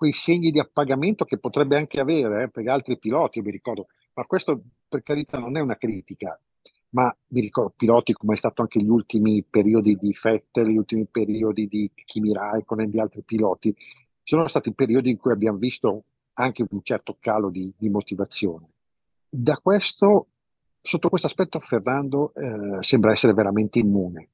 quei 0.05 0.13
segni 0.13 0.51
di 0.51 0.59
appagamento 0.59 1.25
che 1.25 1.39
potrebbe 1.39 1.77
anche 1.77 2.00
avere 2.00 2.43
eh, 2.43 2.50
per 2.50 2.67
altri 2.67 3.00
piloti, 3.00 3.41
mi 3.41 3.50
ricordo, 3.50 3.88
ma 4.13 4.24
questo 4.25 4.62
per 4.88 5.01
carità 5.01 5.39
non 5.39 5.57
è 5.57 5.62
una 5.62 5.77
critica, 5.77 6.39
ma 6.89 7.15
mi 7.29 7.41
ricordo 7.41 7.74
piloti 7.75 8.13
come 8.13 8.35
è 8.35 8.38
stato 8.38 8.62
anche 8.62 8.79
gli 8.79 8.88
ultimi 8.88 9.43
periodi 9.43 9.95
di 9.95 10.15
Vettel, 10.21 10.67
gli 10.67 10.77
ultimi 10.77 11.05
periodi 11.05 11.67
di 11.67 11.89
Kimi 12.05 12.33
Raikkonen 12.33 12.85
e 12.85 12.89
di 12.91 13.00
altri 13.00 13.24
piloti, 13.24 13.75
sono 14.21 14.47
stati 14.47 14.71
periodi 14.74 15.09
in 15.09 15.17
cui 15.17 15.31
abbiamo 15.31 15.57
visto 15.57 16.03
anche 16.33 16.63
un 16.69 16.81
certo 16.83 17.17
calo 17.19 17.50
di, 17.50 17.74
di 17.75 17.89
motivazione. 17.89 18.67
Da 19.27 19.57
questo, 19.57 20.27
sotto 20.81 21.09
questo 21.09 21.27
aspetto, 21.27 21.59
Fernando 21.59 22.31
eh, 22.35 22.83
sembra 22.83 23.12
essere 23.12 23.33
veramente 23.33 23.79
immune. 23.79 24.29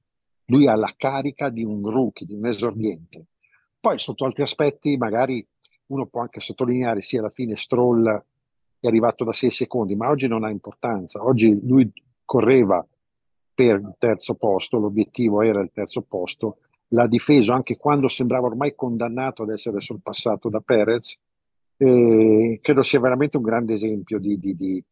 Lui 0.47 0.67
ha 0.67 0.75
la 0.75 0.93
carica 0.97 1.49
di 1.49 1.63
un 1.63 1.89
rookie, 1.89 2.27
di 2.27 2.33
un 2.33 2.45
esordiente. 2.45 3.27
Poi, 3.79 3.97
sotto 3.97 4.25
altri 4.25 4.43
aspetti, 4.43 4.95
magari 4.97 5.45
uno 5.91 6.05
può 6.05 6.21
anche 6.21 6.39
sottolineare, 6.39 7.01
sì, 7.01 7.17
alla 7.17 7.29
fine 7.29 7.55
Stroll 7.55 8.07
è 8.79 8.88
arrivato 8.88 9.24
da 9.24 9.31
6 9.31 9.51
secondi, 9.51 9.95
ma 9.95 10.10
oggi 10.10 10.27
non 10.27 10.43
ha 10.43 10.50
importanza. 10.50 11.24
Oggi 11.24 11.60
lui 11.63 11.91
correva 12.25 12.86
per 13.53 13.79
il 13.79 13.95
terzo 13.98 14.36
posto, 14.36 14.79
l'obiettivo 14.79 15.41
era 15.41 15.62
il 15.62 15.71
terzo 15.74 16.01
posto, 16.01 16.57
l'ha 16.89 17.07
difeso 17.07 17.53
anche 17.53 17.77
quando 17.77 18.07
sembrava 18.07 18.48
ormai 18.48 18.74
condannato 18.75 19.43
ad 19.43 19.50
essere 19.50 19.79
sorpassato 19.79 20.50
da 20.50 20.62
Perez 20.62 21.17
eh, 21.77 22.60
credo 22.62 22.83
sia 22.83 23.00
veramente 23.00 23.38
un 23.38 23.43
grande 23.43 23.74
esempio 23.74 24.19
di, 24.19 24.38
di, 24.38 24.55
di 24.55 24.83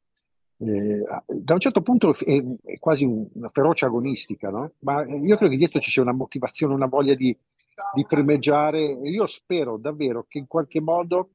eh, 0.61 1.05
da 1.27 1.53
un 1.53 1.59
certo 1.59 1.81
punto 1.81 2.15
è, 2.17 2.43
è 2.63 2.79
quasi 2.79 3.05
una 3.05 3.49
ferocia 3.49 3.85
agonistica, 3.85 4.49
no? 4.49 4.73
ma 4.79 5.05
io 5.05 5.35
credo 5.37 5.51
che 5.51 5.57
dietro 5.57 5.79
ci 5.79 5.91
sia 5.91 6.01
una 6.01 6.13
motivazione, 6.13 6.73
una 6.73 6.87
voglia 6.87 7.13
di, 7.13 7.35
di 7.93 8.05
primeggiare. 8.05 8.81
Io 8.81 9.25
spero 9.27 9.77
davvero 9.77 10.25
che 10.27 10.37
in 10.37 10.47
qualche 10.47 10.81
modo 10.81 11.29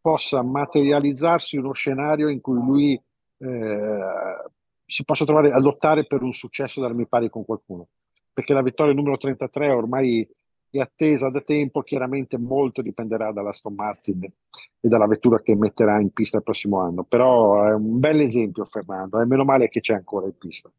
possa 0.00 0.42
materializzarsi 0.42 1.56
uno 1.56 1.72
scenario 1.72 2.28
in 2.28 2.40
cui 2.40 2.54
lui 2.54 3.02
eh, 3.38 3.98
si 4.84 5.04
possa 5.04 5.24
trovare 5.24 5.50
a 5.50 5.58
lottare 5.58 6.06
per 6.06 6.22
un 6.22 6.32
successo 6.32 6.80
d'armi 6.80 7.06
pari 7.06 7.28
con 7.28 7.44
qualcuno, 7.44 7.88
perché 8.32 8.54
la 8.54 8.62
vittoria 8.62 8.94
numero 8.94 9.16
33 9.16 9.70
ormai 9.70 10.26
è 10.70 10.78
attesa 10.80 11.30
da 11.30 11.40
tempo, 11.40 11.82
chiaramente 11.82 12.38
molto 12.38 12.82
dipenderà 12.82 13.32
dalla 13.32 13.50
Aston 13.50 13.74
Martin 13.74 14.22
e 14.22 14.88
dalla 14.88 15.06
vettura 15.06 15.40
che 15.40 15.54
metterà 15.56 16.00
in 16.00 16.10
pista 16.10 16.38
il 16.38 16.42
prossimo 16.42 16.80
anno, 16.80 17.04
però 17.04 17.64
è 17.64 17.74
un 17.74 17.98
bel 17.98 18.20
esempio 18.20 18.64
Fernando, 18.64 19.20
e 19.20 19.26
meno 19.26 19.44
male 19.44 19.68
che 19.68 19.80
c'è 19.80 19.94
ancora 19.94 20.26
in 20.26 20.36
pista. 20.36 20.70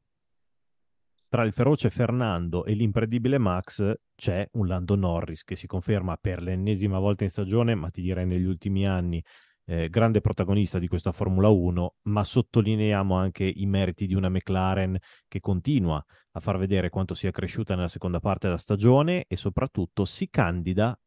Tra 1.30 1.44
il 1.44 1.54
feroce 1.54 1.92
Fernando 1.92 2.66
e 2.66 2.74
l'impredibile 2.74 3.38
Max 3.38 3.94
c'è 4.16 4.50
un 4.54 4.66
Lando 4.66 4.96
Norris 4.96 5.44
che 5.44 5.56
si 5.56 5.68
conferma 5.68 6.18
per 6.18 6.42
l'ennesima 6.42 6.98
volta 6.98 7.24
in 7.24 7.30
stagione, 7.30 7.76
ma 7.76 7.92
ti 7.92 8.02
direi 8.02 8.26
negli 8.26 8.46
ultimi 8.46 8.88
anni, 8.88 9.24
eh, 9.66 9.90
grande 9.90 10.22
protagonista 10.22 10.80
di 10.80 10.88
questa 10.88 11.12
Formula 11.12 11.50
1, 11.50 11.98
ma 12.06 12.24
sottolineiamo 12.24 13.16
anche 13.16 13.44
i 13.44 13.68
meriti 13.68 14.08
di 14.08 14.16
una 14.16 14.30
McLaren 14.30 14.98
che 15.28 15.40
continua 15.40 16.04
a 16.32 16.40
far 16.40 16.58
vedere 16.58 16.90
quanto 16.90 17.14
sia 17.14 17.30
cresciuta 17.30 17.76
nella 17.76 17.88
seconda 17.90 18.20
parte 18.20 18.48
della 18.48 18.58
stagione 18.58 19.26
e 19.28 19.36
soprattutto 19.36 20.06
si 20.06 20.32
candida, 20.32 21.00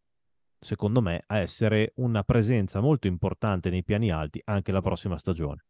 secondo 0.57 1.03
me, 1.03 1.25
a 1.27 1.39
essere 1.39 1.95
una 1.97 2.23
presenza 2.23 2.79
molto 2.79 3.09
importante 3.09 3.71
nei 3.71 3.83
piani 3.83 4.13
alti 4.13 4.41
anche 4.45 4.71
la 4.71 4.83
prossima 4.83 5.19
stagione. 5.19 5.65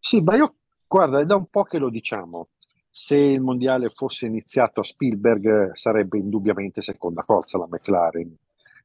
Sì, 0.00 0.20
ma 0.22 0.34
io 0.34 0.56
guarda, 0.88 1.20
è 1.20 1.24
da 1.24 1.36
un 1.36 1.46
po' 1.46 1.62
che 1.62 1.78
lo 1.78 1.88
diciamo. 1.88 2.48
Se 2.90 3.16
il 3.16 3.40
mondiale 3.40 3.90
fosse 3.90 4.26
iniziato 4.26 4.80
a 4.80 4.84
Spielberg 4.84 5.72
sarebbe 5.72 6.18
indubbiamente 6.18 6.82
seconda 6.82 7.22
forza 7.22 7.56
la 7.56 7.68
McLaren. 7.68 8.36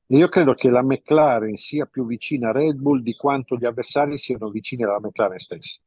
E 0.08 0.18
io 0.18 0.28
credo 0.28 0.54
che 0.54 0.70
la 0.70 0.84
McLaren 0.84 1.56
sia 1.56 1.88
più 1.88 2.06
vicina 2.06 2.50
a 2.50 2.52
Red 2.52 2.78
Bull 2.78 3.02
di 3.02 3.16
quanto 3.16 3.56
gli 3.56 3.66
avversari 3.66 4.20
siano 4.20 4.50
vicini 4.50 4.84
alla 4.84 5.00
McLaren 5.00 5.40
stessa. 5.40 5.82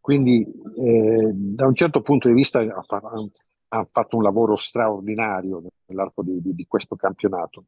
Quindi 0.00 0.42
eh, 0.76 1.30
da 1.32 1.66
un 1.66 1.74
certo 1.74 2.02
punto 2.02 2.28
di 2.28 2.34
vista 2.34 2.60
ha, 2.60 3.86
fatto 3.90 4.16
un 4.16 4.22
lavoro 4.22 4.56
straordinario 4.56 5.62
nell'arco 5.86 6.22
di, 6.22 6.40
di, 6.40 6.54
di 6.54 6.66
questo 6.66 6.96
campionato. 6.96 7.64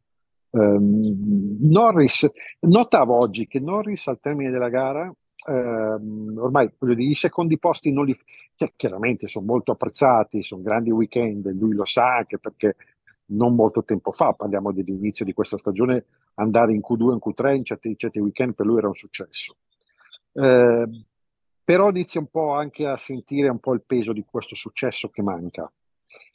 Um, 0.51 1.57
Norris, 1.61 2.31
notavo 2.61 3.17
oggi 3.17 3.47
che 3.47 3.59
Norris 3.59 4.07
al 4.09 4.21
termine 4.21 4.51
della 4.51 4.69
gara, 4.69 5.11
um, 5.47 6.35
ormai 6.39 6.73
dire, 6.79 7.03
i 7.03 7.15
secondi 7.15 7.59
posti 7.59 7.93
non 7.93 8.05
li, 8.05 8.17
cioè, 8.55 8.73
chiaramente 8.77 9.29
sono 9.29 9.47
molto 9.47 9.73
apprezzati, 9.73 10.43
sono 10.43 10.63
grandi 10.63 10.91
weekend, 10.91 11.51
lui 11.53 11.75
lo 11.75 11.85
sa 11.85 12.17
anche 12.17 12.39
perché 12.39 12.77
non 13.27 13.55
molto 13.55 13.85
tempo 13.85 14.13
fa, 14.13 14.33
parliamo 14.33 14.73
dell'inizio 14.73 15.25
di 15.25 15.33
questa 15.33 15.57
stagione, 15.57 16.05
andare 16.35 16.73
in 16.73 16.81
Q2 16.81 17.13
in 17.13 17.21
Q3 17.25 17.55
in 17.55 17.65
certi, 17.65 17.89
in 17.89 17.97
certi 17.97 18.19
weekend 18.19 18.55
per 18.55 18.67
lui 18.67 18.79
era 18.79 18.89
un 18.89 18.95
successo. 18.95 19.57
Uh, 20.33 21.05
però 21.65 21.91
inizia 21.91 22.21
un 22.21 22.29
po' 22.29 22.53
anche 22.53 22.87
a 22.87 22.97
sentire 22.97 23.49
un 23.49 23.59
po' 23.59 23.75
il 23.75 23.83
peso 23.87 24.13
di 24.13 24.25
questo 24.29 24.55
successo 24.55 25.09
che 25.11 25.23
manca 25.23 25.71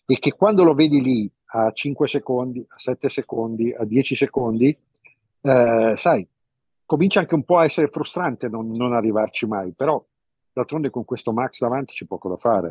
e 0.05 0.19
che 0.19 0.33
quando 0.33 0.63
lo 0.63 0.73
vedi 0.73 1.01
lì 1.01 1.29
a 1.51 1.71
5 1.71 2.07
secondi, 2.07 2.65
a 2.67 2.77
7 2.77 3.09
secondi, 3.09 3.73
a 3.73 3.83
10 3.83 4.15
secondi, 4.15 4.77
eh, 5.41 5.93
sai, 5.95 6.27
comincia 6.88 7.20
anche 7.20 7.36
un 7.36 7.44
po' 7.44 7.58
a 7.58 7.65
essere 7.65 7.89
frustrante 7.89 8.48
non, 8.48 8.72
non, 8.72 8.94
arrivarci 8.94 9.46
mai, 9.46 9.74
però 9.74 10.03
d'altronde 10.53 10.89
con 10.89 11.03
questo 11.03 11.34
Max 11.34 11.60
davanti 11.60 11.94
c'è 11.94 12.06
poco 12.06 12.29
da 12.29 12.38
fare. 12.38 12.70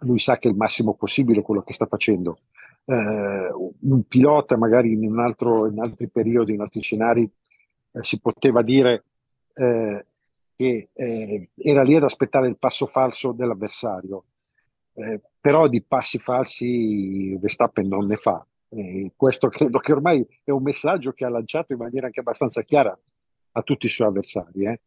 Eh. 0.00 0.06
Lui 0.06 0.18
sa 0.18 0.36
che 0.36 0.48
è 0.48 0.50
il 0.50 0.56
massimo 0.56 0.94
possibile 0.94 1.40
quello 1.40 1.62
che 1.62 1.72
sta 1.72 1.86
facendo. 1.86 2.40
Eh, 2.84 2.94
un 2.94 4.02
pilota 4.06 4.56
magari 4.56 4.92
in, 4.92 5.06
un 5.06 5.20
altro, 5.20 5.68
in 5.68 5.78
altri 5.78 6.08
periodi, 6.08 6.54
in 6.54 6.60
altri 6.60 6.80
scenari, 6.80 7.22
eh, 7.92 8.02
si 8.02 8.20
poteva 8.20 8.62
dire 8.62 9.04
eh, 9.54 10.06
che 10.56 10.88
eh, 10.92 11.48
era 11.54 11.82
lì 11.82 11.94
ad 11.94 12.02
aspettare 12.02 12.48
il 12.48 12.58
passo 12.58 12.86
falso 12.86 13.30
dell'avversario. 13.30 14.24
Eh, 14.94 15.20
però 15.40 15.68
di 15.68 15.82
passi 15.82 16.18
falsi 16.18 17.36
Verstappen 17.36 17.86
non 17.86 18.06
ne 18.06 18.16
fa. 18.16 18.44
Eh, 18.70 19.12
questo 19.16 19.48
credo 19.48 19.78
che 19.78 19.92
ormai 19.92 20.26
è 20.44 20.50
un 20.50 20.62
messaggio 20.62 21.12
che 21.12 21.24
ha 21.24 21.30
lanciato 21.30 21.72
in 21.72 21.78
maniera 21.78 22.06
anche 22.06 22.20
abbastanza 22.20 22.62
chiara 22.62 22.96
a 23.52 23.62
tutti 23.62 23.86
i 23.86 23.88
suoi 23.88 24.08
avversari. 24.08 24.66
Eh. 24.66 24.80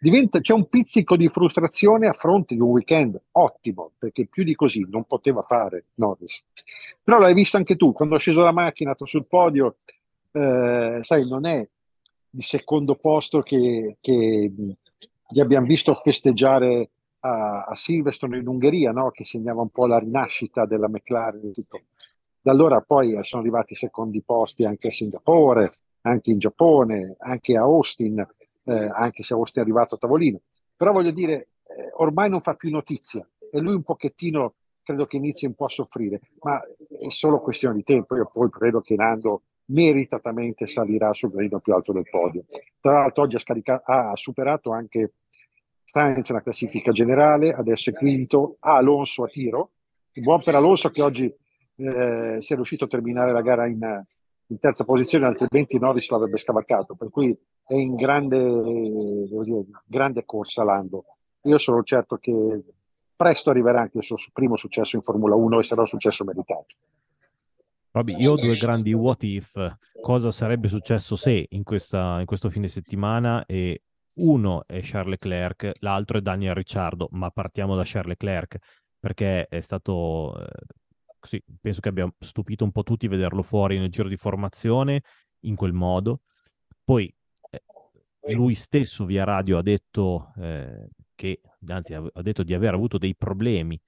Diventa, 0.00 0.40
c'è 0.40 0.52
un 0.52 0.68
pizzico 0.68 1.16
di 1.16 1.28
frustrazione 1.28 2.06
a 2.06 2.12
fronte 2.12 2.54
di 2.54 2.60
un 2.60 2.70
weekend 2.70 3.20
ottimo, 3.32 3.92
perché 3.98 4.26
più 4.26 4.44
di 4.44 4.54
così 4.54 4.86
non 4.88 5.04
poteva 5.04 5.42
fare 5.42 5.86
Norris. 5.94 6.44
Però 7.02 7.18
l'hai 7.18 7.34
visto 7.34 7.56
anche 7.56 7.76
tu, 7.76 7.92
quando 7.92 8.16
è 8.16 8.18
sceso 8.18 8.42
la 8.42 8.52
macchina 8.52 8.94
sul 8.96 9.26
podio, 9.26 9.78
eh, 10.32 11.00
sai, 11.02 11.28
non 11.28 11.46
è 11.46 11.68
il 12.30 12.44
secondo 12.44 12.94
posto 12.94 13.40
che, 13.40 13.96
che 14.00 14.52
li 15.30 15.40
abbiamo 15.40 15.66
visto 15.66 15.94
festeggiare 15.94 16.90
a, 17.20 17.64
a 17.64 17.74
Silverstone 17.74 18.38
in 18.38 18.46
Ungheria, 18.46 18.92
no? 18.92 19.10
che 19.10 19.24
segnava 19.24 19.62
un 19.62 19.70
po' 19.70 19.86
la 19.86 19.98
rinascita 19.98 20.64
della 20.64 20.88
McLaren. 20.88 21.52
Tutto. 21.52 21.82
Da 22.48 22.54
allora 22.54 22.80
poi 22.80 23.14
sono 23.24 23.42
arrivati 23.42 23.74
secondi 23.74 24.22
posti 24.22 24.64
anche 24.64 24.86
a 24.86 24.90
Singapore, 24.90 25.70
anche 26.00 26.30
in 26.30 26.38
Giappone, 26.38 27.16
anche 27.18 27.54
a 27.58 27.60
Austin, 27.60 28.26
eh, 28.64 28.88
anche 28.90 29.22
se 29.22 29.34
Austin 29.34 29.60
è 29.60 29.66
arrivato 29.66 29.96
a 29.96 29.98
tavolino. 29.98 30.40
Però 30.74 30.92
voglio 30.92 31.10
dire, 31.10 31.48
eh, 31.64 31.90
ormai 31.96 32.30
non 32.30 32.40
fa 32.40 32.54
più 32.54 32.70
notizia 32.70 33.28
e 33.52 33.60
lui 33.60 33.74
un 33.74 33.82
pochettino 33.82 34.54
credo 34.82 35.04
che 35.04 35.18
inizi 35.18 35.44
un 35.44 35.52
po' 35.52 35.66
a 35.66 35.68
soffrire, 35.68 36.22
ma 36.40 36.58
è 36.98 37.10
solo 37.10 37.42
questione 37.42 37.74
di 37.74 37.82
tempo. 37.82 38.16
Io 38.16 38.30
poi 38.32 38.48
credo 38.48 38.80
che 38.80 38.94
Nando 38.94 39.42
meritatamente 39.66 40.66
salirà 40.66 41.12
sul 41.12 41.30
gradino 41.30 41.60
più 41.60 41.74
alto 41.74 41.92
del 41.92 42.08
podio. 42.08 42.46
Tra 42.80 42.92
l'altro 42.92 43.24
oggi 43.24 43.36
ha, 43.36 43.40
scarica- 43.40 43.82
ha 43.84 44.16
superato 44.16 44.72
anche 44.72 45.12
Sainz 45.84 46.30
nella 46.30 46.40
classifica 46.40 46.92
generale, 46.92 47.52
adesso 47.52 47.90
è 47.90 47.92
quinto, 47.92 48.56
ha 48.60 48.76
Alonso 48.76 49.24
a 49.24 49.28
tiro, 49.28 49.72
buon 50.14 50.42
per 50.42 50.54
Alonso 50.54 50.88
che 50.88 51.02
oggi 51.02 51.30
eh, 51.78 52.36
si 52.40 52.52
è 52.52 52.56
riuscito 52.56 52.84
a 52.84 52.88
terminare 52.88 53.32
la 53.32 53.40
gara 53.40 53.66
in, 53.66 54.04
in 54.46 54.58
terza 54.58 54.84
posizione, 54.84 55.26
altrimenti 55.26 55.78
Norris 55.78 56.10
l'avrebbe 56.10 56.36
scavalcato, 56.36 56.94
per 56.94 57.10
cui 57.10 57.36
è 57.66 57.74
in 57.74 57.94
grande, 57.94 58.38
dire, 58.38 59.64
grande 59.86 60.24
corsa 60.24 60.64
Lando. 60.64 61.04
Io 61.42 61.58
sono 61.58 61.82
certo 61.82 62.16
che 62.16 62.62
presto 63.14 63.50
arriverà 63.50 63.80
anche 63.80 63.98
il 63.98 64.04
suo 64.04 64.16
primo 64.32 64.56
successo 64.56 64.96
in 64.96 65.02
Formula 65.02 65.34
1 65.34 65.58
e 65.58 65.62
sarà 65.62 65.82
un 65.82 65.86
successo 65.86 66.24
meritato. 66.24 66.66
Robby, 67.90 68.16
io 68.20 68.32
ho 68.32 68.36
due 68.36 68.56
grandi 68.56 68.92
what 68.92 69.22
if. 69.22 69.54
Cosa 70.00 70.30
sarebbe 70.30 70.68
successo 70.68 71.16
se 71.16 71.46
in, 71.48 71.64
questa, 71.64 72.20
in 72.20 72.26
questo 72.26 72.50
fine 72.50 72.68
settimana 72.68 73.44
e 73.46 73.82
uno 74.18 74.64
è 74.66 74.80
Charles 74.82 75.10
Leclerc, 75.10 75.72
l'altro 75.80 76.18
è 76.18 76.20
Daniel 76.20 76.54
Ricciardo, 76.54 77.08
ma 77.12 77.30
partiamo 77.30 77.74
da 77.74 77.82
Charles 77.84 78.16
Leclerc 78.18 78.58
perché 79.00 79.46
è 79.46 79.60
stato, 79.60 80.38
eh, 80.40 80.48
sì, 81.20 81.42
penso 81.60 81.80
che 81.80 81.88
abbia 81.88 82.10
stupito 82.18 82.64
un 82.64 82.72
po' 82.72 82.82
tutti 82.82 83.08
vederlo 83.08 83.42
fuori 83.42 83.78
nel 83.78 83.90
giro 83.90 84.08
di 84.08 84.16
formazione 84.16 85.02
in 85.40 85.56
quel 85.56 85.72
modo. 85.72 86.22
Poi 86.84 87.12
eh, 87.50 88.32
lui 88.34 88.54
stesso 88.54 89.04
via 89.04 89.24
radio 89.24 89.58
ha 89.58 89.62
detto 89.62 90.32
eh, 90.38 90.88
che, 91.14 91.40
anzi 91.66 91.94
ha, 91.94 92.02
detto 92.22 92.42
di 92.42 92.54
aver 92.54 92.74
avuto 92.74 92.98
dei 92.98 93.14
problemi 93.16 93.80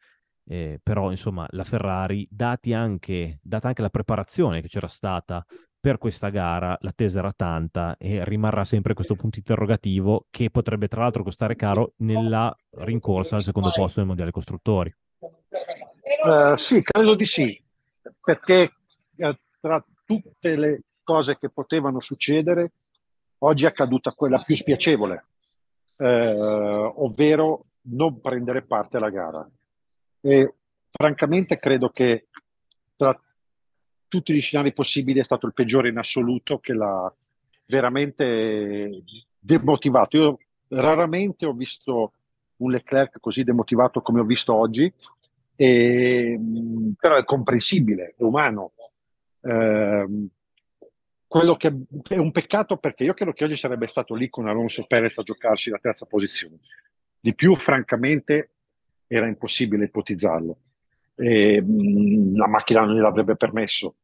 eh, 0.50 0.80
però 0.82 1.10
insomma 1.12 1.46
la 1.50 1.62
Ferrari, 1.62 2.26
dati 2.28 2.72
anche, 2.72 3.38
data 3.40 3.68
anche 3.68 3.82
la 3.82 3.88
preparazione 3.88 4.60
che 4.60 4.66
c'era 4.66 4.88
stata 4.88 5.46
per 5.78 5.96
questa 5.96 6.28
gara, 6.28 6.76
l'attesa 6.80 7.20
era 7.20 7.32
tanta 7.32 7.96
e 7.96 8.24
rimarrà 8.24 8.64
sempre 8.64 8.92
questo 8.92 9.14
punto 9.14 9.38
interrogativo 9.38 10.26
che 10.28 10.50
potrebbe 10.50 10.88
tra 10.88 11.02
l'altro 11.02 11.22
costare 11.22 11.54
caro 11.54 11.94
nella 11.98 12.54
rincorsa 12.78 13.36
al 13.36 13.42
secondo 13.42 13.70
posto 13.70 14.00
del 14.00 14.08
Mondiale 14.08 14.32
Costruttori. 14.32 14.92
Uh, 16.02 16.56
sì, 16.56 16.80
credo 16.82 17.14
di 17.14 17.26
sì, 17.26 17.62
perché 18.22 18.72
uh, 19.16 19.36
tra 19.60 19.84
tutte 20.04 20.56
le 20.56 20.82
cose 21.02 21.38
che 21.38 21.50
potevano 21.50 22.00
succedere, 22.00 22.72
oggi 23.38 23.64
è 23.64 23.68
accaduta 23.68 24.12
quella 24.12 24.42
più 24.42 24.56
spiacevole, 24.56 25.24
uh, 25.96 26.04
ovvero 26.04 27.66
non 27.82 28.20
prendere 28.20 28.62
parte 28.62 28.96
alla 28.96 29.10
gara. 29.10 29.48
E 30.20 30.54
francamente 30.90 31.58
credo 31.58 31.90
che 31.90 32.28
tra 32.96 33.18
tutti 34.08 34.34
gli 34.34 34.40
scenari 34.40 34.72
possibili 34.72 35.20
è 35.20 35.24
stato 35.24 35.46
il 35.46 35.54
peggiore 35.54 35.88
in 35.88 35.98
assoluto 35.98 36.58
che 36.58 36.72
l'ha 36.74 37.12
veramente 37.66 39.02
demotivato. 39.38 40.16
Io 40.16 40.38
raramente 40.68 41.46
ho 41.46 41.52
visto 41.52 42.12
un 42.56 42.70
Leclerc 42.70 43.20
così 43.20 43.44
demotivato 43.44 44.02
come 44.02 44.20
ho 44.20 44.24
visto 44.24 44.54
oggi, 44.54 44.92
e, 45.62 46.40
però 46.98 47.16
è 47.16 47.24
comprensibile, 47.24 48.14
è 48.16 48.22
umano. 48.22 48.72
Eh, 49.42 50.06
quello 51.26 51.56
che 51.56 51.74
è 52.08 52.16
un 52.16 52.30
peccato 52.32 52.78
perché 52.78 53.04
io 53.04 53.12
credo 53.12 53.34
che 53.34 53.44
oggi 53.44 53.56
sarebbe 53.56 53.86
stato 53.86 54.14
lì 54.14 54.30
con 54.30 54.48
Alonso 54.48 54.86
Perez 54.86 55.18
a 55.18 55.22
giocarsi 55.22 55.68
la 55.68 55.76
terza 55.76 56.06
posizione. 56.06 56.60
Di 57.20 57.34
più, 57.34 57.56
francamente, 57.56 58.52
era 59.06 59.26
impossibile 59.26 59.84
ipotizzarlo. 59.84 60.60
E, 61.16 61.60
mh, 61.60 62.36
la 62.36 62.48
macchina 62.48 62.80
non 62.80 62.94
gliel'avrebbe 62.94 63.36
permesso. 63.36 63.96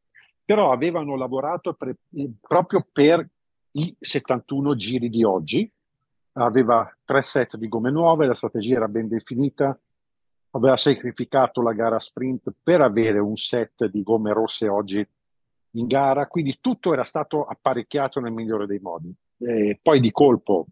Però 0.45 0.73
avevano 0.73 1.17
lavorato 1.17 1.73
per, 1.73 1.97
proprio 2.39 2.85
per 2.93 3.27
i 3.71 3.97
71 3.99 4.77
giri 4.77 5.09
di 5.09 5.25
oggi. 5.25 5.73
Aveva 6.33 6.95
tre 7.03 7.23
set 7.23 7.57
di 7.57 7.67
gomme 7.67 7.91
nuove, 7.91 8.27
la 8.27 8.35
strategia 8.35 8.77
era 8.77 8.89
ben 8.89 9.09
definita, 9.09 9.81
aveva 10.57 10.77
sacrificato 10.77 11.63
la 11.63 11.73
gara 11.73 11.99
sprint 11.99 12.53
per 12.63 12.81
avere 12.81 13.19
un 13.19 13.37
set 13.37 13.87
di 13.87 14.03
gomme 14.03 14.33
rosse 14.33 14.69
oggi 14.69 15.07
in 15.73 15.87
gara, 15.87 16.27
quindi 16.27 16.59
tutto 16.61 16.93
era 16.93 17.05
stato 17.05 17.45
apparecchiato 17.45 18.21
nel 18.21 18.33
migliore 18.33 18.67
dei 18.67 18.79
modi. 18.79 19.15
E 19.39 19.79
poi 19.83 20.01
di 20.01 20.11
colpo 20.11 20.67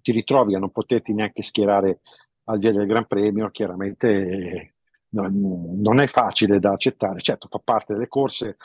ti 0.00 0.12
ritrovi 0.12 0.54
a 0.54 0.58
non 0.58 0.70
poterti 0.70 1.12
neanche 1.12 1.42
schierare 1.42 2.00
al 2.44 2.58
via 2.58 2.72
del 2.72 2.86
Gran 2.86 3.06
Premio, 3.06 3.50
chiaramente 3.50 4.74
non, 5.10 6.00
è 6.00 6.06
facile 6.06 6.58
da 6.58 6.72
accettare. 6.72 7.20
Certo, 7.20 7.48
fa 7.48 7.60
parte 7.62 7.92
delle 7.92 8.08
corse. 8.08 8.56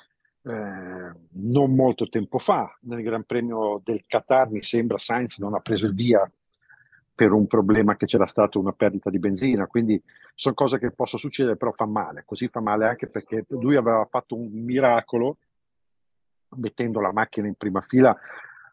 Eh, 0.45 1.11
non 1.31 1.75
molto 1.75 2.07
tempo 2.09 2.37
fa, 2.37 2.75
nel 2.81 3.03
Gran 3.03 3.23
Premio 3.23 3.81
del 3.83 4.03
Qatar, 4.07 4.49
mi 4.49 4.63
sembra 4.63 4.97
Sainz 4.97 5.37
non 5.37 5.53
ha 5.53 5.59
preso 5.59 5.85
il 5.85 5.93
via 5.93 6.29
per 7.15 7.31
un 7.31 7.47
problema 7.47 7.95
che 7.95 8.05
c'era 8.05 8.25
stata 8.25 8.57
una 8.57 8.71
perdita 8.71 9.09
di 9.09 9.19
benzina, 9.19 9.67
quindi 9.67 10.01
sono 10.33 10.55
cose 10.55 10.79
che 10.79 10.91
possono 10.91 11.21
succedere, 11.21 11.57
però 11.57 11.71
fa 11.71 11.85
male. 11.85 12.23
Così 12.25 12.47
fa 12.47 12.59
male 12.59 12.87
anche 12.87 13.07
perché 13.07 13.45
lui 13.49 13.75
aveva 13.75 14.05
fatto 14.09 14.35
un 14.35 14.49
miracolo 14.51 15.37
mettendo 16.55 16.99
la 16.99 17.11
macchina 17.11 17.47
in 17.47 17.55
prima 17.55 17.81
fila 17.81 18.15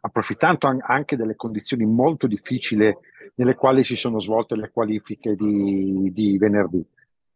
approfittando 0.02 0.78
anche 0.80 1.16
delle 1.16 1.36
condizioni 1.36 1.84
molto 1.84 2.26
difficili 2.26 2.94
nelle 3.34 3.54
quali 3.54 3.84
si 3.84 3.96
sono 3.96 4.18
svolte 4.18 4.56
le 4.56 4.70
qualifiche 4.70 5.34
di, 5.34 6.10
di 6.12 6.38
venerdì. 6.38 6.84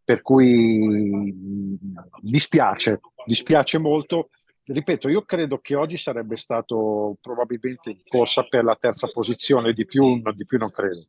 Per 0.04 0.22
cui 0.22 1.78
dispiace, 2.20 3.00
dispiace 3.26 3.78
molto. 3.78 4.30
Ripeto, 4.66 5.10
io 5.10 5.22
credo 5.22 5.58
che 5.58 5.74
oggi 5.74 5.98
sarebbe 5.98 6.36
stato 6.36 7.18
probabilmente 7.20 7.90
in 7.90 8.00
corsa 8.08 8.44
per 8.44 8.64
la 8.64 8.76
terza 8.76 9.08
posizione, 9.08 9.74
di 9.74 9.84
più, 9.84 10.22
di 10.32 10.46
più 10.46 10.56
non 10.56 10.70
credo. 10.70 11.06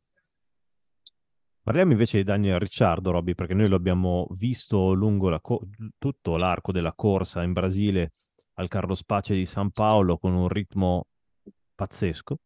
Parliamo 1.62 1.92
invece 1.92 2.18
di 2.18 2.24
Daniel 2.24 2.60
Ricciardo, 2.60 3.10
Robby, 3.10 3.34
perché 3.34 3.54
noi 3.54 3.68
lo 3.68 3.76
abbiamo 3.76 4.28
visto 4.32 4.92
lungo 4.92 5.30
la 5.30 5.40
co- 5.40 5.62
tutto 5.98 6.36
l'arco 6.36 6.70
della 6.70 6.92
corsa 6.94 7.42
in 7.42 7.52
Brasile 7.52 8.12
al 8.54 8.68
Carlos 8.68 9.02
Pace 9.04 9.34
di 9.34 9.46
San 9.46 9.70
Paolo 9.70 10.18
con 10.18 10.34
un 10.34 10.48
ritmo 10.48 11.06
pazzesco. 11.74 12.36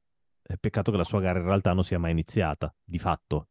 È 0.41 0.55
peccato 0.59 0.91
che 0.91 0.97
la 0.97 1.05
sua 1.05 1.21
gara 1.21 1.41
in 1.41 1.45
realtà 1.45 1.73
non 1.73 1.83
sia 1.83 1.99
mai 1.99 2.13
iniziata, 2.13 2.73
di 2.83 2.99
fatto. 2.99 3.49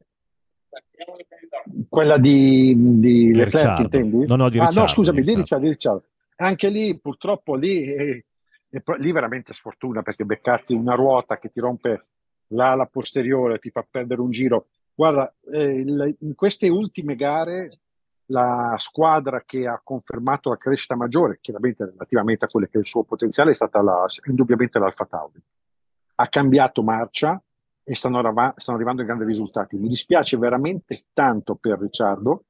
Quella 1.87 2.17
di, 2.17 2.73
di 2.99 3.33
Leclerc, 3.33 3.79
intendi? 3.79 4.25
No, 4.25 4.37
no, 4.37 4.49
di 4.49 4.57
Ricciardo, 4.57 4.79
ah, 4.79 4.83
no, 4.83 4.87
scusami, 4.87 5.21
di 5.21 5.35
Ricciardo, 5.35 5.65
di 5.65 5.71
Ricciardo. 5.71 6.03
Anche 6.41 6.69
lì, 6.69 6.97
purtroppo, 6.99 7.55
lì, 7.55 7.83
è, 7.85 8.23
lì 8.97 9.11
veramente 9.11 9.53
sfortuna 9.53 10.01
perché 10.01 10.25
beccarti 10.25 10.73
una 10.73 10.95
ruota 10.95 11.37
che 11.37 11.49
ti 11.49 11.59
rompe 11.59 12.05
l'ala 12.47 12.85
posteriore, 12.85 13.59
ti 13.59 13.69
fa 13.69 13.85
perdere 13.89 14.21
un 14.21 14.31
giro. 14.31 14.67
Guarda, 14.93 15.33
eh, 15.51 16.15
in 16.19 16.35
queste 16.35 16.69
ultime 16.69 17.15
gare 17.15 17.79
la 18.27 18.75
squadra 18.77 19.43
che 19.45 19.67
ha 19.67 19.81
confermato 19.83 20.49
la 20.49 20.57
crescita 20.57 20.95
maggiore, 20.95 21.39
chiaramente 21.41 21.85
relativamente 21.85 22.45
a 22.45 22.47
quello 22.47 22.67
che 22.67 22.77
è 22.77 22.81
il 22.81 22.87
suo 22.87 23.03
potenziale, 23.03 23.51
è 23.51 23.55
stata 23.55 23.81
la, 23.81 24.05
indubbiamente 24.25 24.79
l'Alfa 24.79 25.05
Tauri 25.05 25.41
ha 26.21 26.27
cambiato 26.27 26.83
marcia 26.83 27.41
e 27.83 27.95
stanno, 27.95 28.21
stanno 28.55 28.77
arrivando 28.77 29.01
a 29.01 29.05
grandi 29.05 29.25
risultati. 29.25 29.77
Mi 29.77 29.87
dispiace 29.87 30.37
veramente 30.37 31.05
tanto 31.13 31.55
per 31.55 31.79
Ricciardo, 31.79 32.45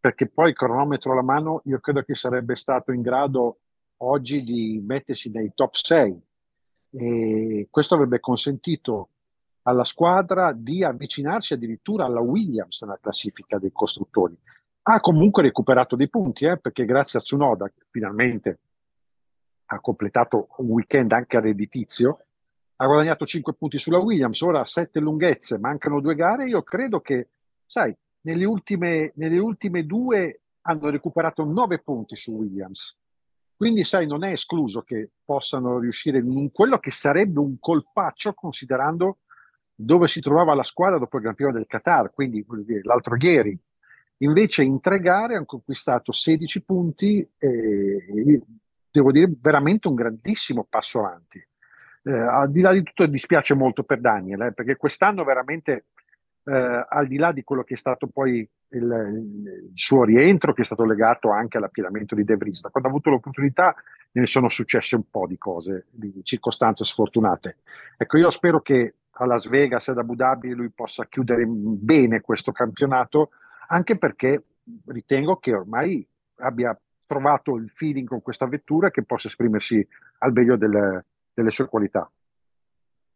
perché 0.00 0.28
poi 0.28 0.52
cronometro 0.52 1.12
alla 1.12 1.22
mano 1.22 1.62
io 1.64 1.80
credo 1.80 2.02
che 2.02 2.14
sarebbe 2.14 2.54
stato 2.54 2.92
in 2.92 3.02
grado 3.02 3.58
oggi 3.98 4.42
di 4.42 4.82
mettersi 4.84 5.30
nei 5.30 5.52
top 5.54 5.74
6 5.74 6.22
e 6.90 7.68
questo 7.70 7.94
avrebbe 7.94 8.20
consentito 8.20 9.08
alla 9.62 9.84
squadra 9.84 10.52
di 10.52 10.84
avvicinarsi 10.84 11.52
addirittura 11.52 12.04
alla 12.04 12.20
Williams 12.20 12.80
nella 12.82 12.98
classifica 13.00 13.58
dei 13.58 13.72
costruttori. 13.72 14.36
Ha 14.82 15.00
comunque 15.00 15.42
recuperato 15.42 15.96
dei 15.96 16.08
punti 16.08 16.46
eh, 16.46 16.56
perché 16.58 16.84
grazie 16.84 17.18
a 17.18 17.22
Tsunoda 17.22 17.70
finalmente 17.90 18.58
ha 19.66 19.80
completato 19.80 20.48
un 20.58 20.68
weekend 20.68 21.12
anche 21.12 21.40
redditizio 21.40 22.20
ha 22.80 22.86
guadagnato 22.86 23.26
5 23.26 23.54
punti 23.54 23.78
sulla 23.78 23.98
Williams, 23.98 24.40
ora 24.40 24.60
ha 24.60 24.64
7 24.64 25.00
lunghezze, 25.00 25.58
mancano 25.58 26.00
due 26.00 26.14
gare. 26.14 26.46
Io 26.46 26.62
credo 26.62 27.00
che, 27.00 27.28
sai, 27.66 27.94
nelle 28.22 28.44
ultime, 28.44 29.12
nelle 29.16 29.38
ultime 29.38 29.84
due 29.84 30.40
hanno 30.62 30.90
recuperato 30.90 31.44
9 31.44 31.78
punti 31.80 32.16
su 32.16 32.32
Williams. 32.32 32.98
Quindi, 33.56 33.84
sai, 33.84 34.06
non 34.06 34.22
è 34.24 34.32
escluso 34.32 34.82
che 34.82 35.10
possano 35.24 35.78
riuscire 35.78 36.18
in 36.18 36.52
quello 36.52 36.78
che 36.78 36.90
sarebbe 36.90 37.40
un 37.40 37.58
colpaccio 37.58 38.34
considerando 38.34 39.18
dove 39.74 40.08
si 40.08 40.20
trovava 40.20 40.54
la 40.54 40.62
squadra 40.62 40.98
dopo 40.98 41.18
il 41.18 41.22
Gran 41.22 41.52
del 41.52 41.66
Qatar, 41.66 42.12
quindi 42.12 42.44
dire, 42.64 42.80
l'altro 42.82 43.16
ieri. 43.18 43.58
Invece 44.18 44.62
in 44.62 44.80
tre 44.80 45.00
gare 45.00 45.36
hanno 45.36 45.44
conquistato 45.44 46.12
16 46.12 46.62
punti 46.62 47.28
e 47.38 48.42
devo 48.90 49.12
dire 49.12 49.32
veramente 49.40 49.86
un 49.86 49.94
grandissimo 49.94 50.66
passo 50.68 50.98
avanti 50.98 51.44
eh, 52.08 52.12
al 52.12 52.50
di 52.50 52.60
là 52.62 52.72
di 52.72 52.82
tutto 52.82 53.06
dispiace 53.06 53.54
molto 53.54 53.82
per 53.82 54.00
Daniel, 54.00 54.42
eh, 54.42 54.52
perché 54.52 54.76
quest'anno 54.76 55.24
veramente, 55.24 55.86
eh, 56.48 56.86
al 56.88 57.06
di 57.06 57.18
là 57.18 57.32
di 57.32 57.44
quello 57.44 57.62
che 57.62 57.74
è 57.74 57.76
stato 57.76 58.06
poi 58.06 58.48
il, 58.70 58.82
il, 58.82 59.70
suo 59.74 60.04
rientro, 60.04 60.54
che 60.54 60.62
è 60.62 60.64
stato 60.64 60.84
legato 60.84 61.30
anche 61.30 61.58
all'appiedamento 61.58 62.14
di 62.14 62.24
De 62.24 62.36
Vries, 62.36 62.62
da 62.62 62.70
quando 62.70 62.88
ha 62.88 62.92
avuto 62.92 63.10
l'opportunità 63.10 63.74
ne 64.12 64.26
sono 64.26 64.48
successe 64.48 64.96
un 64.96 65.04
po' 65.10 65.26
di 65.26 65.36
cose, 65.36 65.86
di 65.90 66.20
circostanze 66.22 66.84
sfortunate. 66.84 67.58
Ecco, 67.96 68.16
io 68.16 68.30
spero 68.30 68.60
che 68.60 68.94
a 69.10 69.26
Las 69.26 69.46
Vegas 69.48 69.88
e 69.88 69.90
ad 69.90 69.98
Abu 69.98 70.14
Dhabi 70.14 70.54
lui 70.54 70.70
possa 70.70 71.06
chiudere 71.06 71.44
bene 71.46 72.22
questo 72.22 72.52
campionato, 72.52 73.30
anche 73.68 73.98
perché 73.98 74.44
ritengo 74.86 75.36
che 75.36 75.52
ormai 75.54 76.06
abbia 76.36 76.78
trovato 77.06 77.56
il 77.56 77.70
feeling 77.74 78.06
con 78.06 78.22
questa 78.22 78.46
vettura 78.46 78.90
che 78.90 79.02
possa 79.02 79.28
esprimersi 79.28 79.86
al 80.18 80.32
meglio 80.32 80.56
del, 80.56 81.04
delle 81.34 81.50
sue 81.50 81.66
qualità. 81.66 82.10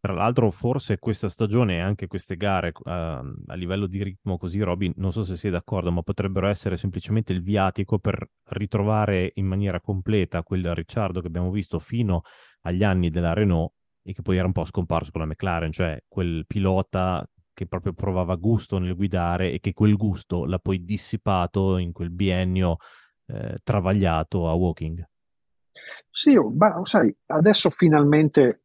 Tra 0.03 0.15
l'altro, 0.15 0.51
forse 0.51 0.99
questa 0.99 1.29
stagione 1.29 1.77
e 1.77 1.81
anche 1.81 2.09
queste 2.09 2.37
gare 2.37 2.73
uh, 2.75 2.91
a 2.91 3.55
livello 3.55 3.87
di 3.87 4.03
ritmo 4.03 4.37
così, 4.37 4.61
Robin, 4.61 4.93
non 4.97 5.13
so 5.13 5.23
se 5.23 5.37
sei 5.37 5.53
d'accordo, 5.53 5.93
ma 5.93 6.03
potrebbero 6.03 6.49
essere 6.49 6.77
semplicemente 6.77 7.33
il 7.33 7.41
viatico 7.41 8.01
per 8.01 8.29
ritrovare 8.47 9.31
in 9.37 9.47
maniera 9.47 9.81
completa 9.81 10.43
quel 10.43 10.75
Ricciardo 10.75 11.21
che 11.21 11.29
abbiamo 11.29 11.53
visto 11.53 11.79
fino 11.79 12.23
agli 12.63 12.83
anni 12.83 13.11
della 13.11 13.33
Renault 13.33 13.75
e 14.03 14.13
che 14.13 14.23
poi 14.23 14.39
era 14.39 14.47
un 14.47 14.53
po' 14.53 14.65
scomparso 14.65 15.13
con 15.13 15.21
la 15.21 15.29
McLaren, 15.29 15.71
cioè 15.71 16.03
quel 16.09 16.47
pilota 16.49 17.25
che 17.53 17.69
proprio 17.69 17.93
provava 17.93 18.35
gusto 18.35 18.79
nel 18.79 18.97
guidare 18.97 19.53
e 19.53 19.61
che 19.61 19.73
quel 19.73 19.95
gusto 19.97 20.47
l'ha 20.47 20.59
poi 20.59 20.85
dissipato 20.85 21.77
in 21.77 21.93
quel 21.93 22.11
biennio 22.11 22.79
eh, 23.27 23.61
travagliato 23.63 24.49
a 24.49 24.55
Walking. 24.55 25.09
Sì, 26.11 26.37
ma 26.37 26.81
sai, 26.83 27.15
adesso 27.27 27.71
finalmente 27.71 28.62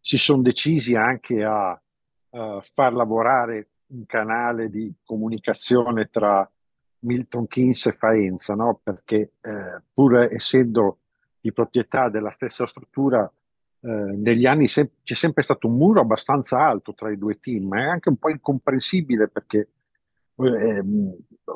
si 0.00 0.18
sono 0.18 0.42
decisi 0.42 0.94
anche 0.94 1.44
a, 1.44 1.70
a 1.70 2.64
far 2.74 2.92
lavorare 2.92 3.68
un 3.88 4.04
canale 4.06 4.68
di 4.68 4.92
comunicazione 5.04 6.08
tra 6.10 6.48
Milton 7.00 7.46
Keynes 7.46 7.86
e 7.86 7.92
Faenza, 7.92 8.54
no? 8.54 8.80
perché 8.82 9.32
eh, 9.40 9.82
pur 9.92 10.28
essendo 10.30 10.98
di 11.40 11.52
proprietà 11.52 12.08
della 12.08 12.30
stessa 12.30 12.66
struttura, 12.66 13.30
eh, 13.80 13.88
negli 13.88 14.46
anni 14.46 14.66
se- 14.68 14.90
c'è 15.02 15.14
sempre 15.14 15.42
stato 15.42 15.68
un 15.68 15.76
muro 15.76 16.00
abbastanza 16.00 16.58
alto 16.58 16.94
tra 16.94 17.10
i 17.10 17.18
due 17.18 17.38
team, 17.38 17.76
è 17.76 17.84
anche 17.84 18.08
un 18.08 18.16
po' 18.16 18.30
incomprensibile 18.30 19.28
perché 19.28 19.68
eh, 20.34 20.84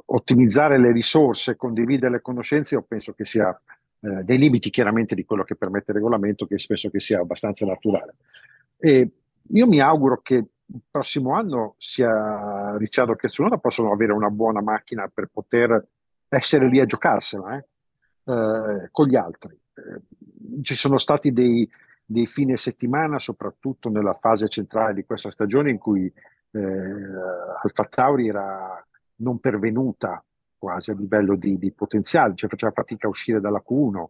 ottimizzare 0.07 0.79
le 0.79 0.93
risorse, 0.93 1.57
condividere 1.57 2.13
le 2.13 2.21
conoscenze, 2.21 2.75
io 2.75 2.83
penso 2.83 3.13
che 3.13 3.25
sia 3.25 3.61
eh, 4.05 4.25
dei 4.25 4.37
limiti 4.37 4.71
chiaramente 4.71 5.15
di 5.15 5.25
quello 5.25 5.45
che 5.45 5.55
permette 5.55 5.93
il 5.93 5.99
regolamento, 5.99 6.47
che 6.47 6.57
penso 6.67 6.91
che 6.91 6.99
sia 6.99 7.21
abbastanza 7.21 7.65
naturale. 7.65 8.17
E 8.77 9.11
io 9.49 9.67
mi 9.69 9.81
auguro 9.81 10.21
che 10.23 10.35
il 10.35 10.81
prossimo 10.91 11.35
anno 11.35 11.77
sia 11.79 12.77
Ricciardo 12.77 13.15
che 13.15 13.29
Tsunoda 13.29 13.59
possono 13.59 13.93
avere 13.93 14.13
una 14.13 14.31
buona 14.31 14.61
macchina 14.61 15.09
per 15.13 15.29
poter 15.33 15.87
essere 16.29 16.69
lì 16.69 16.81
a 16.81 16.87
giocarsela 16.87 17.57
eh? 17.57 17.67
Eh, 18.25 18.89
con 18.91 19.07
gli 19.07 19.17
altri. 19.17 19.57
Eh, 19.75 20.63
ci 20.63 20.75
sono 20.75 20.99
stati 20.99 21.33
dei, 21.33 21.69
dei 22.05 22.27
fine 22.27 22.57
settimana, 22.57 23.19
soprattutto 23.19 23.89
nella 23.89 24.15
fase 24.15 24.49
centrale 24.49 24.95
di 24.95 25.05
questa 25.05 25.31
stagione, 25.31 25.71
in 25.71 25.79
cui 25.79 26.13
eh, 26.51 26.61
Alfa 27.63 27.85
Tauri 27.85 28.29
era 28.29 28.85
non 29.17 29.39
pervenuta 29.39 30.25
quasi 30.63 30.93
a 30.93 30.95
livello 30.95 31.35
di, 31.35 31.59
di 31.59 31.73
potenziale, 31.73 32.37
cioè 32.37 32.49
faceva 32.49 32.71
fatica 32.71 33.09
a 33.09 33.11
uscire 33.11 33.41
dalla 33.41 33.65
Q1, 33.69 34.05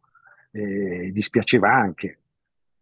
eh, 0.50 1.10
dispiaceva 1.10 1.72
anche. 1.72 2.18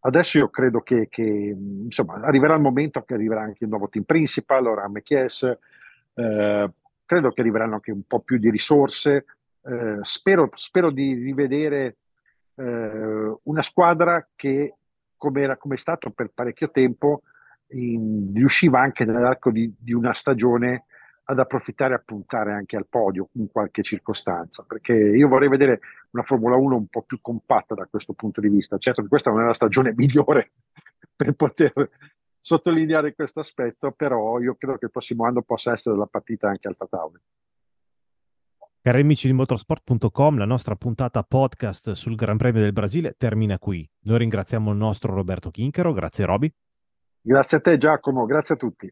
Adesso 0.00 0.38
io 0.38 0.48
credo 0.48 0.80
che, 0.80 1.06
che, 1.08 1.22
insomma, 1.22 2.14
arriverà 2.14 2.54
il 2.54 2.62
momento 2.62 3.00
che 3.04 3.14
arriverà 3.14 3.42
anche 3.42 3.62
il 3.62 3.70
nuovo 3.70 3.88
team 3.88 4.02
principal, 4.02 4.66
ora 4.66 4.88
MKS, 4.88 5.56
eh, 6.14 6.70
credo 7.04 7.30
che 7.30 7.40
arriveranno 7.40 7.74
anche 7.74 7.92
un 7.92 8.02
po' 8.08 8.18
più 8.18 8.38
di 8.38 8.50
risorse, 8.50 9.24
eh, 9.62 9.98
spero, 10.00 10.50
spero, 10.54 10.90
di 10.90 11.14
rivedere 11.14 11.98
eh, 12.56 13.36
una 13.44 13.62
squadra 13.62 14.26
che, 14.34 14.74
come, 15.16 15.42
era, 15.42 15.56
come 15.56 15.76
è 15.76 15.78
stato 15.78 16.10
per 16.10 16.32
parecchio 16.34 16.72
tempo, 16.72 17.22
in, 17.68 18.32
riusciva 18.34 18.80
anche 18.80 19.04
nell'arco 19.04 19.52
di, 19.52 19.72
di 19.78 19.92
una 19.92 20.12
stagione 20.12 20.86
ad 21.30 21.38
approfittare 21.38 21.94
e 21.94 21.96
a 21.96 22.02
puntare 22.04 22.52
anche 22.52 22.76
al 22.76 22.86
podio 22.88 23.28
in 23.34 23.50
qualche 23.50 23.82
circostanza, 23.82 24.64
perché 24.64 24.92
io 24.92 25.28
vorrei 25.28 25.48
vedere 25.48 25.80
una 26.10 26.24
Formula 26.24 26.56
1 26.56 26.74
un 26.74 26.86
po' 26.88 27.02
più 27.02 27.20
compatta 27.20 27.74
da 27.74 27.86
questo 27.86 28.14
punto 28.14 28.40
di 28.40 28.48
vista. 28.48 28.78
Certo 28.78 29.00
che 29.00 29.08
questa 29.08 29.30
non 29.30 29.42
è 29.42 29.44
la 29.44 29.54
stagione 29.54 29.92
migliore 29.96 30.52
per 31.14 31.32
poter 31.34 31.90
sottolineare 32.40 33.14
questo 33.14 33.40
aspetto, 33.40 33.92
però 33.92 34.40
io 34.40 34.56
credo 34.56 34.76
che 34.76 34.86
il 34.86 34.90
prossimo 34.90 35.24
anno 35.24 35.42
possa 35.42 35.72
essere 35.72 35.96
la 35.96 36.06
partita 36.06 36.48
anche 36.48 36.66
al 36.66 36.76
Tauri. 36.76 37.20
Cari 38.82 39.00
amici 39.00 39.26
di 39.28 39.34
motorsport.com, 39.34 40.38
la 40.38 40.46
nostra 40.46 40.74
puntata 40.74 41.22
podcast 41.22 41.92
sul 41.92 42.16
Gran 42.16 42.38
Premio 42.38 42.62
del 42.62 42.72
Brasile 42.72 43.14
termina 43.16 43.58
qui. 43.58 43.88
Noi 44.04 44.18
ringraziamo 44.18 44.70
il 44.72 44.78
nostro 44.78 45.14
Roberto 45.14 45.50
Chinchero, 45.50 45.92
grazie 45.92 46.24
Roby. 46.24 46.52
Grazie 47.20 47.58
a 47.58 47.60
te 47.60 47.76
Giacomo, 47.76 48.24
grazie 48.24 48.54
a 48.54 48.58
tutti. 48.58 48.90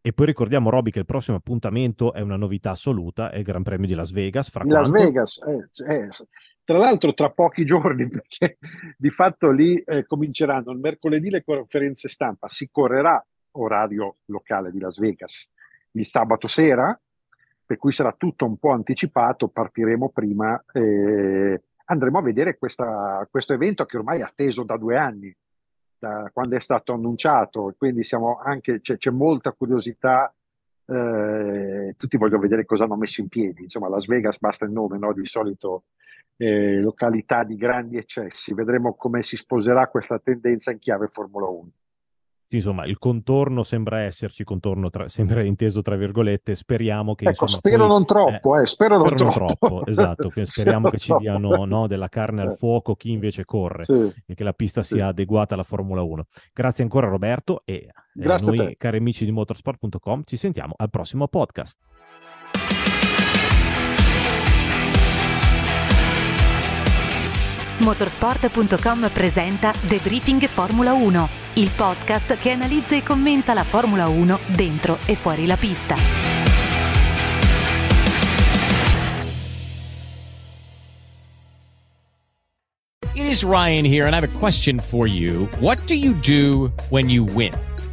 E 0.00 0.12
poi 0.12 0.26
ricordiamo, 0.26 0.70
Roby, 0.70 0.90
che 0.90 1.00
il 1.00 1.04
prossimo 1.04 1.36
appuntamento 1.36 2.12
è 2.12 2.20
una 2.20 2.36
novità 2.36 2.70
assoluta, 2.70 3.30
è 3.30 3.38
il 3.38 3.44
Gran 3.44 3.62
Premio 3.62 3.86
di 3.86 3.94
Las 3.94 4.12
Vegas. 4.12 4.48
Fra 4.50 4.64
Las 4.64 4.90
Vegas, 4.90 5.40
eh, 5.44 5.68
eh, 5.92 6.08
tra 6.64 6.78
l'altro 6.78 7.14
tra 7.14 7.30
pochi 7.30 7.64
giorni, 7.64 8.08
perché 8.10 8.58
di 8.96 9.10
fatto 9.10 9.50
lì 9.50 9.76
eh, 9.76 10.06
cominceranno 10.06 10.70
il 10.70 10.78
mercoledì 10.78 11.30
le 11.30 11.44
conferenze 11.44 12.08
stampa, 12.08 12.48
si 12.48 12.68
correrà 12.70 13.24
orario 13.52 14.16
locale 14.26 14.70
di 14.70 14.78
Las 14.78 14.98
Vegas 14.98 15.50
il 15.92 16.08
sabato 16.08 16.46
sera, 16.46 16.98
per 17.64 17.76
cui 17.76 17.92
sarà 17.92 18.14
tutto 18.16 18.44
un 18.44 18.56
po' 18.56 18.70
anticipato, 18.70 19.48
partiremo 19.48 20.10
prima 20.10 20.62
e 20.72 21.62
andremo 21.84 22.18
a 22.18 22.22
vedere 22.22 22.56
questa, 22.56 23.26
questo 23.30 23.52
evento 23.52 23.84
che 23.84 23.96
ormai 23.96 24.20
è 24.20 24.22
atteso 24.22 24.62
da 24.62 24.76
due 24.76 24.96
anni 24.96 25.34
da 25.98 26.30
quando 26.32 26.56
è 26.56 26.60
stato 26.60 26.92
annunciato, 26.92 27.74
quindi 27.76 28.06
anche, 28.44 28.80
c'è, 28.80 28.96
c'è, 28.96 29.10
molta 29.10 29.52
curiosità, 29.52 30.32
eh, 30.86 31.94
tutti 31.96 32.16
vogliono 32.16 32.42
vedere 32.42 32.64
cosa 32.64 32.84
hanno 32.84 32.96
messo 32.96 33.20
in 33.20 33.28
piedi, 33.28 33.64
insomma 33.64 33.88
Las 33.88 34.06
Vegas 34.06 34.38
basta 34.38 34.64
il 34.64 34.70
nome, 34.72 34.98
no? 34.98 35.12
di 35.12 35.26
solito 35.26 35.84
eh, 36.36 36.80
località 36.80 37.44
di 37.44 37.56
grandi 37.56 37.96
eccessi, 37.96 38.54
vedremo 38.54 38.94
come 38.94 39.22
si 39.22 39.36
sposerà 39.36 39.88
questa 39.88 40.18
tendenza 40.18 40.70
in 40.70 40.78
chiave 40.78 41.08
Formula 41.08 41.46
1. 41.46 41.70
Sì, 42.48 42.56
insomma, 42.56 42.86
il 42.86 42.96
contorno 42.96 43.62
sembra 43.62 44.04
esserci, 44.04 44.42
contorno 44.42 44.88
tra, 44.88 45.06
sembra 45.10 45.42
inteso 45.42 45.82
tra 45.82 45.96
virgolette, 45.96 46.54
speriamo 46.54 47.14
che... 47.14 47.28
Ecco, 47.28 47.42
insomma, 47.42 47.60
spero 47.60 47.86
poi, 47.86 47.88
non 47.88 48.06
troppo, 48.06 48.56
eh, 48.56 48.62
eh 48.62 48.66
spero, 48.66 48.96
non 48.96 49.08
spero 49.08 49.30
troppo. 49.30 49.66
Troppo 49.66 49.86
esatto, 49.86 50.32
speriamo 50.44 50.88
che 50.88 50.96
ci 50.96 51.14
diano 51.18 51.66
no, 51.66 51.86
della 51.86 52.08
carne 52.08 52.40
al 52.40 52.52
eh. 52.52 52.56
fuoco 52.56 52.94
chi 52.94 53.10
invece 53.10 53.44
corre 53.44 53.84
sì, 53.84 54.14
e 54.24 54.34
che 54.34 54.44
la 54.44 54.54
pista 54.54 54.82
sì. 54.82 54.94
sia 54.94 55.08
adeguata 55.08 55.52
alla 55.52 55.62
Formula 55.62 56.00
1. 56.00 56.24
Grazie 56.54 56.84
ancora 56.84 57.06
Roberto 57.08 57.60
e 57.66 57.90
eh, 58.14 58.38
noi, 58.40 58.76
cari 58.78 58.96
amici 58.96 59.26
di 59.26 59.30
motorsport.com, 59.30 60.22
ci 60.24 60.38
sentiamo 60.38 60.72
al 60.74 60.88
prossimo 60.88 61.28
podcast. 61.28 61.76
Motorsport.com 67.80 69.10
presenta 69.12 69.70
The 69.86 70.00
Briefing 70.02 70.46
Formula 70.46 70.94
1, 70.94 71.28
il 71.58 71.70
podcast 71.74 72.36
che 72.38 72.52
analizza 72.52 72.94
e 72.94 73.02
commenta 73.02 73.52
la 73.52 73.64
Formula 73.64 74.06
1 74.06 74.38
dentro 74.46 74.98
e 75.06 75.16
fuori 75.16 75.44
la 75.44 75.56
pista. 75.56 75.96
It 83.14 83.26
is 83.26 83.42
Ryan 83.42 83.84
here 83.84 84.06
and 84.06 84.14
I 84.14 84.20
have 84.20 84.24
a 84.24 84.38
question 84.38 84.78
for 84.78 85.08
you. 85.08 85.48
What 85.58 85.84
do 85.86 85.94
you 85.96 86.14
do 86.22 86.70
when 86.90 87.10
you 87.10 87.24
win? 87.24 87.52